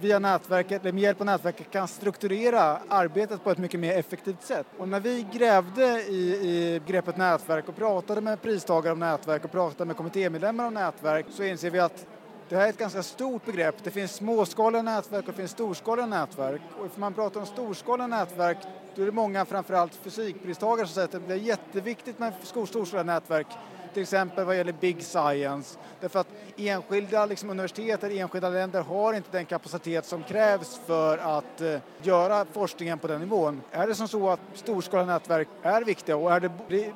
via 0.00 0.18
nätverket, 0.18 0.82
eller 0.82 0.92
med 0.92 1.02
hjälp 1.02 1.20
av 1.20 1.26
nätverket 1.26 1.70
kan 1.70 1.88
strukturera 1.88 2.78
arbetet 2.88 3.44
på 3.44 3.50
ett 3.50 3.58
mycket 3.58 3.80
mer 3.80 3.98
effektivt 3.98 4.42
sätt. 4.42 4.66
Och 4.78 4.88
när 4.88 5.00
vi 5.00 5.26
grävde 5.32 6.02
i, 6.02 6.14
i 6.14 6.80
begreppet 6.86 7.16
nätverk 7.16 7.68
och 7.68 7.76
pratade 7.76 8.20
med 8.20 8.42
pristagare 8.42 8.92
om 8.92 8.98
nätverk 8.98 9.44
och 9.44 9.52
pratade 9.52 9.84
med 9.84 9.96
kommittémedlemmar 9.96 10.66
om 10.66 10.74
nätverk 10.74 11.26
så 11.30 11.42
inser 11.42 11.70
vi 11.70 11.78
att 11.78 12.06
det 12.48 12.56
här 12.56 12.64
är 12.64 12.68
ett 12.68 12.78
ganska 12.78 13.02
stort 13.02 13.44
begrepp. 13.44 13.74
Det 13.84 13.90
finns 13.90 14.14
småskaliga 14.14 14.82
nätverk 14.82 15.26
och 15.26 15.32
det 15.32 15.38
finns 15.38 15.50
storskaliga 15.50 16.06
nätverk. 16.06 16.60
Och 16.78 16.84
om 16.84 16.90
man 16.96 17.14
pratar 17.14 17.40
om 17.40 17.46
storskaliga 17.46 18.06
nätverk 18.06 18.58
då 18.94 19.02
är 19.02 19.06
det 19.06 19.12
många, 19.12 19.44
framförallt 19.44 19.94
fysikpristagare, 19.94 20.86
som 20.86 20.94
säger 20.94 21.06
att 21.06 21.28
det 21.28 21.34
är 21.34 21.38
jätteviktigt 21.38 22.18
med 22.18 22.32
storskaliga 22.42 23.02
nätverk 23.02 23.46
till 23.94 24.02
exempel 24.02 24.44
vad 24.44 24.56
gäller 24.56 24.72
big 24.72 25.02
science. 25.02 25.78
Därför 26.00 26.18
att 26.18 26.28
enskilda 26.56 27.26
liksom, 27.26 27.50
universitet 27.50 28.04
eller 28.04 28.20
enskilda 28.20 28.48
länder 28.48 28.82
har 28.82 29.14
inte 29.14 29.28
den 29.30 29.46
kapacitet 29.46 30.06
som 30.06 30.22
krävs 30.22 30.80
för 30.86 31.18
att 31.18 31.60
eh, 31.60 31.78
göra 32.02 32.44
forskningen 32.52 32.98
på 32.98 33.06
den 33.06 33.20
nivån. 33.20 33.62
Är 33.70 33.86
det 33.86 33.94
som 33.94 34.08
så 34.08 34.30
att 34.30 34.40
storskaliga 34.54 35.06
nätverk 35.06 35.48
är 35.62 35.84
viktiga 35.84 36.16
och 36.16 36.32
är 36.32 36.40
det 36.40 36.50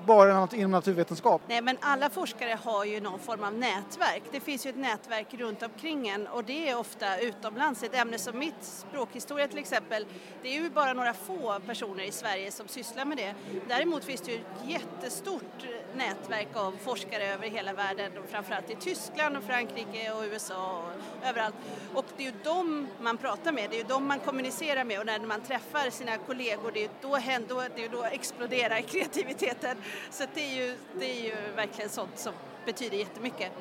bara 0.07 0.41
något 0.41 0.53
inom 0.53 0.71
naturvetenskap? 0.71 1.43
Nej, 1.49 1.63
men 1.63 1.77
alla 1.81 2.11
forskare 2.11 2.59
har 2.65 2.85
ju 2.85 3.01
någon 3.01 3.19
form 3.19 3.45
av 3.45 3.53
nätverk. 3.53 4.23
Det 4.33 4.41
finns 4.41 4.67
ju 4.67 4.71
ett 4.71 4.77
nätverk 4.77 5.35
runt 5.35 5.63
omkring 5.63 6.09
en 6.09 6.27
och 6.27 6.45
det 6.45 6.69
är 6.69 6.79
ofta 6.79 7.19
utomlands. 7.19 7.83
Ett 7.83 7.95
ämne 7.95 8.19
som 8.19 8.39
mitt, 8.39 8.55
språkhistoria 8.61 9.49
till 9.49 9.59
exempel, 9.59 10.07
det 10.43 10.49
är 10.49 10.63
ju 10.63 10.71
bara 10.71 10.93
några 10.93 11.15
få 11.15 11.61
personer 11.67 12.05
i 12.05 12.13
Sverige 12.13 12.51
som 12.51 12.69
sysslar 12.69 13.05
med 13.05 13.17
det. 13.17 13.35
Däremot 13.69 14.05
finns 14.05 14.21
det 14.21 14.33
ju 14.33 14.39
ett 14.39 14.69
jättestort 14.69 15.67
nätverk 15.95 16.49
av 16.55 16.73
forskare 16.89 17.25
över 17.35 17.49
hela 17.49 17.73
världen, 17.73 18.13
framförallt 18.31 18.71
i 18.71 18.75
Tyskland 18.75 19.37
och 19.37 19.43
Frankrike 19.43 20.13
och 20.13 20.25
USA 20.33 20.83
och 20.83 21.29
överallt. 21.29 21.55
Och 21.95 22.05
det 22.17 22.23
är 22.23 22.27
ju 22.27 22.33
dem 22.45 22.87
man 23.01 23.17
pratar 23.17 23.53
med, 23.53 23.71
det 23.71 23.77
är 23.77 23.79
ju 23.79 23.89
dem 23.89 24.07
man 24.07 24.19
kommunicerar 24.19 24.85
med 24.85 25.01
och 25.01 25.07
när 25.07 25.19
man 25.19 25.41
träffar 25.41 25.91
sina 25.91 26.19
kollegor, 26.19 26.71
det 26.75 26.81
är 26.81 26.83
ju 26.83 26.89
då, 27.03 27.17
händer, 27.17 27.69
det 27.77 27.85
är 27.85 27.89
då 27.89 28.05
exploderar 28.05 28.81
kreativiteten. 28.81 29.77
Så 30.11 30.25
det 30.35 30.41
är, 30.41 30.57
ju, 30.57 30.75
det 31.01 31.11
är 31.11 31.25
ju 31.25 31.35
verkligen 31.57 31.91
sånt 31.91 32.19
som 32.19 32.33
betyder 32.67 32.97
jättemycket. 32.97 33.53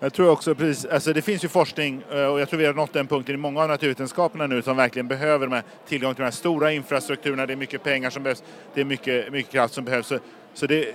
Jag 0.00 0.12
tror 0.12 0.30
också 0.30 0.54
precis, 0.54 0.84
alltså 0.84 1.12
det 1.12 1.22
finns 1.22 1.44
ju 1.44 1.48
forskning 1.48 2.02
eh, 2.10 2.26
och 2.26 2.40
jag 2.40 2.48
tror 2.48 2.58
vi 2.58 2.66
har 2.66 2.74
nått 2.74 2.92
den 2.92 3.06
punkten 3.06 3.34
i 3.34 3.38
många 3.38 3.62
av 3.62 3.68
naturvetenskaperna 3.68 4.46
nu 4.46 4.62
som 4.62 4.76
verkligen 4.76 5.08
behöver 5.08 5.48
med 5.48 5.62
tillgång 5.86 6.14
till 6.14 6.20
de 6.20 6.24
här 6.24 6.30
stora 6.30 6.72
infrastrukturerna, 6.72 7.46
det 7.46 7.52
är 7.52 7.56
mycket 7.56 7.82
pengar 7.82 8.10
som 8.10 8.22
behövs, 8.22 8.42
det 8.74 8.80
är 8.80 8.84
mycket, 8.84 9.32
mycket 9.32 9.52
kraft 9.52 9.74
som 9.74 9.84
behövs. 9.84 10.06
Så, 10.06 10.18
så 10.54 10.66
det, 10.66 10.94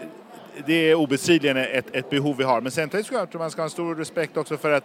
det 0.66 0.74
är 0.74 0.96
obestridligen 0.96 1.58
ett, 1.58 1.96
ett 1.96 2.10
behov 2.10 2.38
vi 2.38 2.44
har. 2.44 2.62
Men 2.62 2.72
samtidigt 2.72 3.08
tror 3.08 3.20
jag 3.20 3.28
att 3.28 3.34
man 3.34 3.52
ska 3.52 3.62
ha 3.62 3.70
stor 3.70 3.96
respekt 3.96 4.38
också 4.38 4.58
för 4.58 4.72
att 4.72 4.84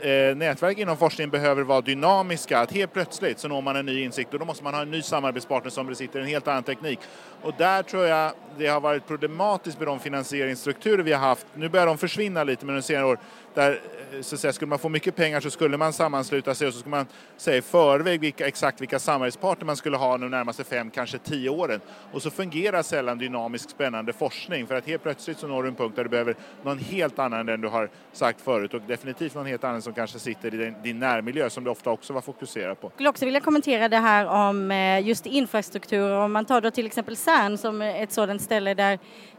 eh, 0.00 0.36
nätverk 0.36 0.78
inom 0.78 0.96
forskning 0.96 1.30
behöver 1.30 1.62
vara 1.62 1.80
dynamiska. 1.80 2.58
Att 2.58 2.72
helt 2.72 2.92
plötsligt 2.92 3.38
så 3.38 3.48
når 3.48 3.62
man 3.62 3.76
en 3.76 3.86
ny 3.86 4.02
insikt 4.02 4.32
och 4.32 4.38
då 4.38 4.44
måste 4.44 4.64
man 4.64 4.74
ha 4.74 4.82
en 4.82 4.90
ny 4.90 5.02
samarbetspartner 5.02 5.70
som 5.70 5.86
besitter 5.86 6.20
en 6.20 6.26
helt 6.26 6.48
annan 6.48 6.62
teknik. 6.62 6.98
Och 7.44 7.54
där 7.58 7.82
tror 7.82 8.06
jag 8.06 8.32
det 8.58 8.66
har 8.66 8.80
varit 8.80 9.06
problematiskt 9.06 9.78
med 9.78 9.88
de 9.88 10.00
finansieringsstrukturer 10.00 11.02
vi 11.02 11.12
har 11.12 11.20
haft. 11.20 11.46
Nu 11.54 11.68
börjar 11.68 11.86
de 11.86 11.98
försvinna 11.98 12.44
lite 12.44 12.66
men 12.66 12.74
under 12.74 12.82
senare 12.82 13.06
år. 13.06 13.18
Där, 13.54 13.80
eh, 14.12 14.20
så 14.20 14.34
att 14.34 14.40
säga, 14.40 14.52
skulle 14.52 14.68
man 14.68 14.78
få 14.78 14.88
mycket 14.88 15.16
pengar 15.16 15.40
så 15.40 15.50
skulle 15.50 15.76
man 15.76 15.92
sammansluta 15.92 16.54
sig 16.54 16.68
och 16.68 16.74
så 16.74 16.80
skulle 16.80 16.96
man 16.96 17.06
säga 17.36 17.56
i 17.56 17.62
förväg 17.62 18.20
vilka, 18.20 18.46
exakt 18.46 18.80
vilka 18.80 18.98
samarbetspartner 18.98 19.66
man 19.66 19.76
skulle 19.76 19.96
ha 19.96 20.18
de 20.18 20.30
närmaste 20.30 20.64
fem, 20.64 20.90
kanske 20.90 21.18
tio 21.18 21.50
åren. 21.50 21.80
Och 22.12 22.22
så 22.22 22.30
fungerar 22.30 22.82
sällan 22.82 23.18
dynamisk 23.18 23.70
spännande 23.70 24.12
forskning 24.12 24.66
för 24.66 24.74
att 24.74 24.86
helt 24.86 25.02
plötsligt 25.02 25.38
så 25.38 25.46
når 25.46 25.62
du 25.62 25.68
en 25.68 25.74
punkt 25.74 25.96
där 25.96 26.04
du 26.04 26.10
behöver 26.10 26.34
någon 26.62 26.78
helt 26.78 27.18
annan 27.18 27.40
än 27.40 27.46
den 27.46 27.60
du 27.60 27.68
har 27.68 27.90
sagt 28.12 28.40
förut 28.40 28.74
och 28.74 28.80
definitivt 28.80 29.34
någon 29.34 29.46
helt 29.46 29.64
annan 29.64 29.82
som 29.82 29.92
kanske 29.92 30.18
sitter 30.18 30.54
i 30.54 30.56
din, 30.56 30.74
din 30.82 30.98
närmiljö 30.98 31.50
som 31.50 31.64
du 31.64 31.70
ofta 31.70 31.90
också 31.90 32.12
var 32.12 32.20
fokuserad 32.20 32.80
på. 32.80 32.86
Jag 32.86 32.92
skulle 32.94 33.08
också 33.08 33.24
vilja 33.24 33.40
kommentera 33.40 33.88
det 33.88 33.98
här 33.98 34.26
om 34.26 34.70
eh, 34.70 35.06
just 35.06 35.26
infrastruktur. 35.26 36.12
Om 36.12 36.32
man 36.32 36.44
tar 36.44 36.60
då 36.60 36.70
till 36.70 36.86
exempel 36.86 37.16
CERN 37.34 37.58
som 37.58 37.82
ett 37.82 38.12
sådant 38.12 38.42
ställe 38.42 38.74
där 38.74 38.92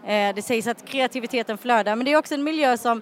eh, 0.06 0.36
det 0.36 0.42
sägs 0.42 0.68
att 0.68 0.86
kreativiteten 0.86 1.58
flödar. 1.58 1.96
Men 1.96 2.06
det 2.06 2.12
är 2.12 2.18
också 2.18 2.34
en 2.34 2.44
miljö 2.44 2.78
som 2.78 3.02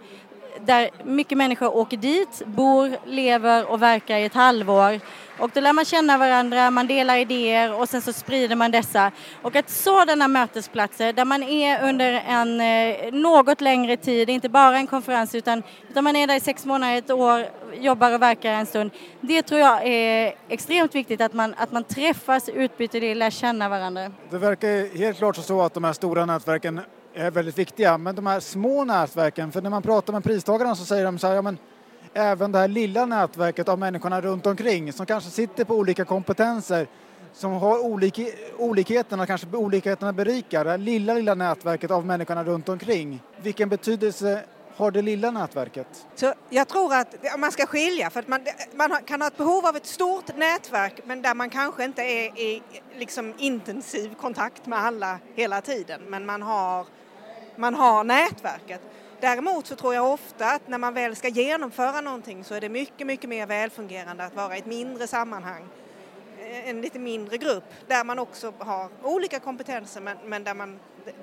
där 0.66 0.90
mycket 1.04 1.38
människor 1.38 1.76
åker 1.76 1.98
dit, 1.98 2.42
bor, 2.46 2.98
lever 3.06 3.72
och 3.72 3.82
verkar 3.82 4.18
i 4.18 4.26
ett 4.26 4.34
halvår. 4.34 5.00
Och 5.40 5.52
då 5.54 5.62
lär 5.62 5.74
man 5.74 5.86
känna 5.86 6.18
varandra, 6.18 6.72
man 6.72 6.88
delar 6.88 7.18
idéer 7.18 7.80
och 7.80 7.90
sen 7.90 8.02
så 8.02 8.14
sprider 8.14 8.56
man 8.56 8.72
dessa. 8.72 9.12
Och 9.42 9.56
att 9.56 9.70
sådana 9.70 10.28
mötesplatser 10.28 11.14
där 11.14 11.26
man 11.26 11.44
är 11.44 11.90
under 11.90 12.24
en 12.28 12.62
eh, 12.62 13.14
något 13.14 13.62
längre 13.62 13.98
tid, 13.98 14.30
inte 14.30 14.50
bara 14.50 14.78
en 14.78 14.88
konferens 14.88 15.36
utan, 15.36 15.64
utan 15.90 16.04
man 16.04 16.16
är 16.16 16.28
där 16.28 16.36
i 16.36 16.40
sex 16.40 16.66
månader, 16.66 16.98
ett 16.98 17.12
år, 17.12 17.46
jobbar 17.74 18.14
och 18.14 18.22
verkar 18.22 18.52
en 18.52 18.66
stund. 18.66 18.92
Det 19.22 19.42
tror 19.42 19.60
jag 19.60 19.88
är 19.88 20.36
extremt 20.50 20.96
viktigt 20.96 21.22
att 21.22 21.34
man, 21.34 21.56
att 21.58 21.72
man 21.72 21.84
träffas, 21.84 22.50
utbyter 22.50 23.02
det, 23.02 23.16
lär 23.16 23.30
känna 23.30 23.70
varandra. 23.70 24.12
Det 24.30 24.38
verkar 24.38 24.98
helt 24.98 25.18
klart 25.18 25.36
så 25.36 25.62
att 25.62 25.74
de 25.74 25.84
här 25.84 25.94
stora 25.94 26.26
nätverken 26.26 26.82
är 27.14 27.32
väldigt 27.32 27.58
viktiga. 27.58 27.98
Men 27.98 28.16
de 28.16 28.26
här 28.26 28.40
små 28.40 28.84
nätverken, 28.84 29.52
för 29.52 29.62
när 29.62 29.70
man 29.70 29.82
pratar 29.82 30.14
med 30.14 30.24
pristagarna 30.24 30.76
så 30.76 30.86
säger 30.86 31.06
de 31.06 31.20
så 31.20 31.28
här, 31.28 31.36
ja 31.36 31.42
men 31.42 31.58
även 32.14 32.52
det 32.52 32.60
här 32.60 32.68
lilla 32.68 33.06
nätverket 33.06 33.70
av 33.70 33.80
människorna 33.80 34.22
runt 34.22 34.46
omkring 34.46 34.94
som 34.94 35.06
kanske 35.06 35.30
sitter 35.30 35.64
på 35.64 35.76
olika 35.76 36.06
kompetenser 36.06 36.88
som 37.34 37.52
har 37.52 37.86
olik, 37.86 38.20
olikheterna, 38.58 39.26
kanske 39.26 39.48
olikheterna 39.48 40.14
berikar. 40.14 40.64
Det 40.64 40.72
här 40.72 40.78
lilla, 40.78 41.14
lilla 41.14 41.36
nätverket 41.36 41.92
av 41.92 42.06
människorna 42.06 42.44
runt 42.44 42.70
omkring. 42.70 43.22
Vilken 43.42 43.70
betydelse 43.70 44.44
har 44.76 44.92
det 44.92 45.02
lilla 45.02 45.32
nätverket? 45.32 45.88
Så 46.16 46.34
jag 46.50 46.68
tror 46.68 46.94
att 46.94 47.16
man 47.38 47.52
ska 47.52 47.66
skilja 47.66 48.10
för 48.10 48.20
att 48.20 48.28
man, 48.28 48.46
man 48.74 48.90
kan 49.06 49.22
ha 49.22 49.28
ett 49.28 49.38
behov 49.38 49.66
av 49.66 49.76
ett 49.76 49.86
stort 49.86 50.38
nätverk 50.38 51.02
men 51.06 51.22
där 51.22 51.34
man 51.34 51.50
kanske 51.50 51.84
inte 51.84 52.02
är 52.02 52.40
i 52.40 52.62
liksom 52.98 53.34
intensiv 53.38 54.16
kontakt 54.16 54.66
med 54.66 54.80
alla 54.80 55.20
hela 55.36 55.62
tiden 55.62 56.02
men 56.08 56.26
man 56.26 56.42
har 56.42 56.86
man 57.56 57.76
har 57.76 58.04
nätverket. 58.04 58.82
Däremot 59.24 59.68
så 59.68 59.76
tror 59.76 59.94
jag 59.94 60.14
ofta 60.14 60.52
att 60.52 60.68
när 60.68 60.78
man 60.78 60.94
väl 60.94 61.16
ska 61.16 61.28
genomföra 61.28 62.02
någonting 62.02 62.44
så 62.44 62.54
är 62.54 62.62
det 62.62 62.70
mycket, 62.70 63.08
mycket 63.08 63.30
mer 63.30 63.48
välfungerande 63.48 64.24
att 64.24 64.36
vara 64.36 64.56
i 64.56 64.60
ett 64.60 64.66
mindre 64.66 65.08
sammanhang, 65.08 65.68
eh, 66.40 66.70
en 66.70 66.82
lite 66.82 67.00
mindre 67.00 67.38
grupp 67.38 67.64
där 67.88 68.04
man 68.04 68.20
också 68.20 68.54
har 68.60 68.90
olika 69.04 69.40
kompetenser 69.40 70.02
men, 70.02 70.18
men 70.26 70.44
där 70.44 70.54
man, 70.54 70.80
det, 71.06 71.14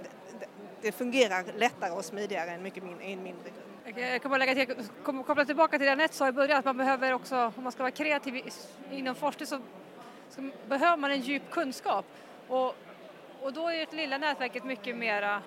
det, 0.82 0.92
fungerar 0.92 1.44
lättare 1.56 1.90
och 1.90 2.04
smidigare 2.04 2.50
än 2.50 2.62
mycket 2.62 2.82
mindre, 2.82 3.04
en 3.04 3.22
mindre 3.22 3.50
grupp. 3.50 3.98
Jag 3.98 4.22
kan 4.22 4.30
bara 4.30 4.38
lägga 4.38 4.54
till, 4.54 4.74
koppla 5.04 5.44
tillbaka 5.44 5.78
till 5.78 5.86
det 5.86 5.92
Anette 5.92 6.14
sa 6.14 6.28
i 6.28 6.32
början, 6.32 6.58
att 6.58 6.64
man 6.64 6.76
behöver 6.76 7.12
också, 7.12 7.52
om 7.56 7.62
man 7.62 7.72
ska 7.72 7.82
vara 7.82 7.90
kreativ 7.90 8.50
inom 8.90 9.14
forskning 9.14 9.46
så, 9.46 9.58
så 10.30 10.50
behöver 10.68 10.96
man 10.96 11.10
en 11.10 11.20
djup 11.20 11.50
kunskap. 11.50 12.04
Och, 12.48 12.74
och 13.42 13.52
då 13.52 13.68
är 13.68 13.86
det 13.90 13.96
lilla 13.96 14.18
nätverket 14.18 14.64
mycket 14.64 14.96
mera 14.96 15.42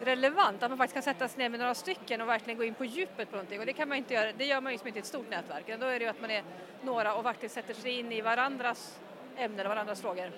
relevant, 0.00 0.62
att 0.62 0.70
man 0.70 0.78
faktiskt 0.78 0.94
kan 0.94 1.02
sätta 1.02 1.28
sig 1.28 1.38
ner 1.38 1.48
med 1.48 1.60
några 1.60 1.74
stycken 1.74 2.20
och 2.20 2.28
verkligen 2.28 2.58
gå 2.58 2.64
in 2.64 2.74
på 2.74 2.84
djupet 2.84 3.30
på 3.30 3.36
någonting 3.36 3.60
och 3.60 3.66
det 3.66 3.72
kan 3.72 3.88
man 3.88 3.98
inte 3.98 4.14
göra, 4.14 4.32
det 4.38 4.44
gör 4.44 4.60
man 4.60 4.72
ju 4.72 4.78
inte 4.86 4.98
i 4.98 5.00
ett 5.00 5.06
stort 5.06 5.30
nätverk, 5.30 5.80
då 5.80 5.86
är 5.86 5.98
det 5.98 6.04
ju 6.04 6.10
att 6.10 6.20
man 6.20 6.30
är 6.30 6.42
några 6.82 7.14
och 7.14 7.22
faktiskt 7.22 7.54
sätter 7.54 7.74
sig 7.74 7.98
in 7.98 8.12
i 8.12 8.20
varandras 8.20 8.98
ämnen 9.36 9.66
och 9.66 9.70
varandras 9.70 10.00
frågor. 10.00 10.30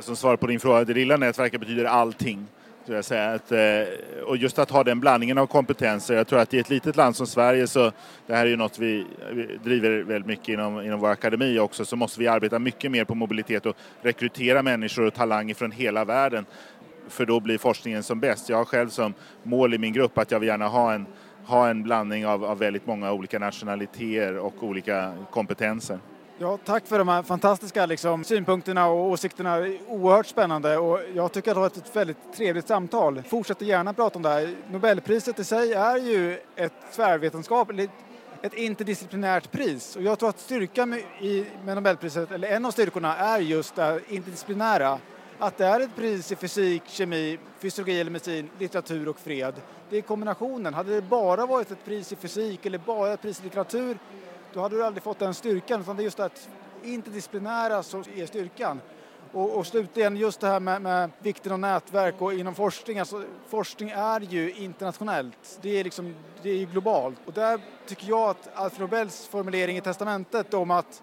Som 0.00 0.16
svar 0.16 0.36
på 0.36 0.46
din 0.46 0.60
fråga, 0.60 0.84
det 0.84 0.94
lilla 0.94 1.16
nätverket 1.16 1.60
betyder 1.60 1.84
allting. 1.84 2.46
Jag 2.88 3.04
säga. 3.04 3.34
Att, 3.34 3.52
eh, 3.52 3.60
och 4.26 4.36
just 4.36 4.58
att 4.58 4.70
ha 4.70 4.84
den 4.84 5.00
blandningen 5.00 5.38
av 5.38 5.46
kompetenser. 5.46 6.14
Jag 6.14 6.26
tror 6.26 6.38
att 6.38 6.54
i 6.54 6.58
ett 6.58 6.70
litet 6.70 6.96
land 6.96 7.16
som 7.16 7.26
Sverige 7.26 7.66
så, 7.66 7.92
det 8.26 8.34
här 8.34 8.46
är 8.46 8.50
ju 8.50 8.56
något 8.56 8.78
vi, 8.78 9.06
driver 9.64 10.02
väldigt 10.02 10.26
mycket 10.26 10.48
inom, 10.48 10.80
inom 10.80 11.00
vår 11.00 11.08
akademi 11.08 11.58
också, 11.58 11.84
så 11.84 11.96
måste 11.96 12.20
vi 12.20 12.28
arbeta 12.28 12.58
mycket 12.58 12.90
mer 12.90 13.04
på 13.04 13.14
mobilitet 13.14 13.66
och 13.66 13.76
rekrytera 14.02 14.62
människor 14.62 15.06
och 15.06 15.14
talanger 15.14 15.54
från 15.54 15.70
hela 15.70 16.04
världen 16.04 16.46
för 17.08 17.26
då 17.26 17.40
blir 17.40 17.58
forskningen 17.58 18.02
som 18.02 18.20
bäst. 18.20 18.48
Jag 18.48 18.56
har 18.56 18.64
själv 18.64 18.88
som 18.88 19.14
mål 19.42 19.74
i 19.74 19.78
min 19.78 19.92
grupp 19.92 20.18
att 20.18 20.30
jag 20.30 20.40
vill 20.40 20.48
gärna 20.48 20.68
ha 20.68 20.92
en, 20.92 21.06
ha 21.44 21.68
en 21.68 21.82
blandning 21.82 22.26
av, 22.26 22.44
av 22.44 22.58
väldigt 22.58 22.86
många 22.86 23.12
olika 23.12 23.38
nationaliteter 23.38 24.38
och 24.38 24.62
olika 24.62 25.14
kompetenser. 25.30 25.98
Ja, 26.38 26.58
tack 26.64 26.86
för 26.86 26.98
de 26.98 27.08
här 27.08 27.22
fantastiska 27.22 27.86
liksom, 27.86 28.24
synpunkterna 28.24 28.86
och 28.86 29.10
åsikterna. 29.10 29.58
Oerhört 29.88 30.26
spännande 30.26 30.76
och 30.76 31.00
jag 31.14 31.32
tycker 31.32 31.50
att 31.50 31.54
det 31.54 31.60
har 31.60 31.68
varit 31.68 31.76
ett 31.76 31.96
väldigt 31.96 32.32
trevligt 32.36 32.68
samtal. 32.68 33.22
Fortsätt 33.22 33.60
gärna 33.60 33.92
prata 33.92 34.16
om 34.16 34.22
det 34.22 34.28
här. 34.28 34.54
Nobelpriset 34.70 35.38
i 35.38 35.44
sig 35.44 35.72
är 35.72 35.96
ju 35.96 36.38
ett 36.56 36.72
tvärvetenskapligt 36.94 37.90
ett 38.42 38.54
interdisciplinärt 38.54 39.50
pris. 39.50 39.96
Och 39.96 40.02
jag 40.02 40.18
tror 40.18 40.28
att 40.28 40.40
styrkan 40.40 40.90
med, 40.90 40.98
i, 41.20 41.46
med 41.64 41.74
Nobelpriset, 41.74 42.32
eller 42.32 42.48
en 42.48 42.64
av 42.64 42.70
styrkorna, 42.70 43.16
är 43.16 43.38
just 43.38 43.76
det 43.76 44.00
interdisciplinära. 44.08 44.98
Att 45.38 45.58
det 45.58 45.66
är 45.66 45.80
ett 45.80 45.96
pris 45.96 46.32
i 46.32 46.36
fysik, 46.36 46.82
kemi, 46.86 47.38
fysiologi 47.58 48.00
eller 48.00 48.10
medicin, 48.10 48.50
litteratur 48.58 49.08
och 49.08 49.18
fred. 49.18 49.54
Det 49.90 49.98
är 49.98 50.02
kombinationen. 50.02 50.74
Hade 50.74 50.94
det 50.94 51.02
bara 51.02 51.46
varit 51.46 51.70
ett 51.70 51.84
pris 51.84 52.12
i 52.12 52.16
fysik 52.16 52.66
eller 52.66 52.78
bara 52.78 53.12
ett 53.12 53.22
pris 53.22 53.40
i 53.40 53.44
litteratur, 53.44 53.98
då 54.52 54.60
hade 54.60 54.76
du 54.76 54.84
aldrig 54.84 55.02
fått 55.02 55.18
den 55.18 55.34
styrkan. 55.34 55.80
Utan 55.80 55.96
det 55.96 56.02
är 56.02 56.04
just 56.04 56.16
det 56.16 56.30
interdisciplinära 56.82 57.82
som 57.82 58.04
är 58.16 58.26
styrkan. 58.26 58.80
Och, 59.32 59.56
och 59.56 59.66
slutligen 59.66 60.16
just 60.16 60.40
det 60.40 60.46
här 60.46 60.60
med, 60.60 60.82
med, 60.82 61.10
vikten 61.18 61.52
av 61.52 61.58
nätverk 61.58 62.14
och 62.18 62.34
inom 62.34 62.54
forskning. 62.54 62.98
Alltså, 62.98 63.22
forskning 63.48 63.90
är 63.90 64.20
ju 64.20 64.52
internationellt, 64.52 65.58
det 65.62 65.80
är, 65.80 65.84
liksom, 65.84 66.14
det 66.42 66.50
är 66.50 66.66
globalt. 66.66 67.16
Och 67.26 67.32
där 67.32 67.60
tycker 67.86 68.08
jag 68.08 68.28
att 68.28 68.48
Alfred 68.54 68.80
Nobels 68.80 69.26
formulering 69.26 69.76
i 69.76 69.80
testamentet 69.80 70.54
om 70.54 70.70
att 70.70 71.02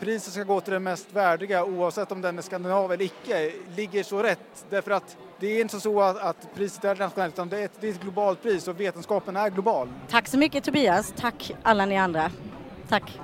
priset 0.00 0.32
ska 0.32 0.42
gå 0.42 0.60
till 0.60 0.72
den 0.72 0.82
mest 0.82 1.12
värdiga 1.12 1.64
oavsett 1.64 2.12
om 2.12 2.20
den 2.20 2.38
är 2.38 2.42
skandinav 2.42 2.92
eller 2.92 3.04
icke 3.04 3.52
ligger 3.76 4.02
så 4.02 4.22
rätt. 4.22 4.66
Därför 4.70 4.90
att 4.90 5.16
det 5.40 5.46
är 5.46 5.60
inte 5.60 5.80
så 5.80 6.02
att, 6.02 6.18
att 6.18 6.54
priset 6.54 6.84
är 6.84 6.96
nationellt 6.96 7.34
utan 7.34 7.48
det 7.48 7.58
är, 7.60 7.64
ett, 7.64 7.72
det 7.80 7.88
är 7.88 7.90
ett 7.90 8.00
globalt 8.00 8.42
pris 8.42 8.68
och 8.68 8.80
vetenskapen 8.80 9.36
är 9.36 9.50
global. 9.50 9.88
Tack 10.08 10.28
så 10.28 10.38
mycket 10.38 10.64
Tobias, 10.64 11.14
tack 11.16 11.52
alla 11.62 11.86
ni 11.86 11.98
andra. 11.98 12.30
Tack. 12.88 13.20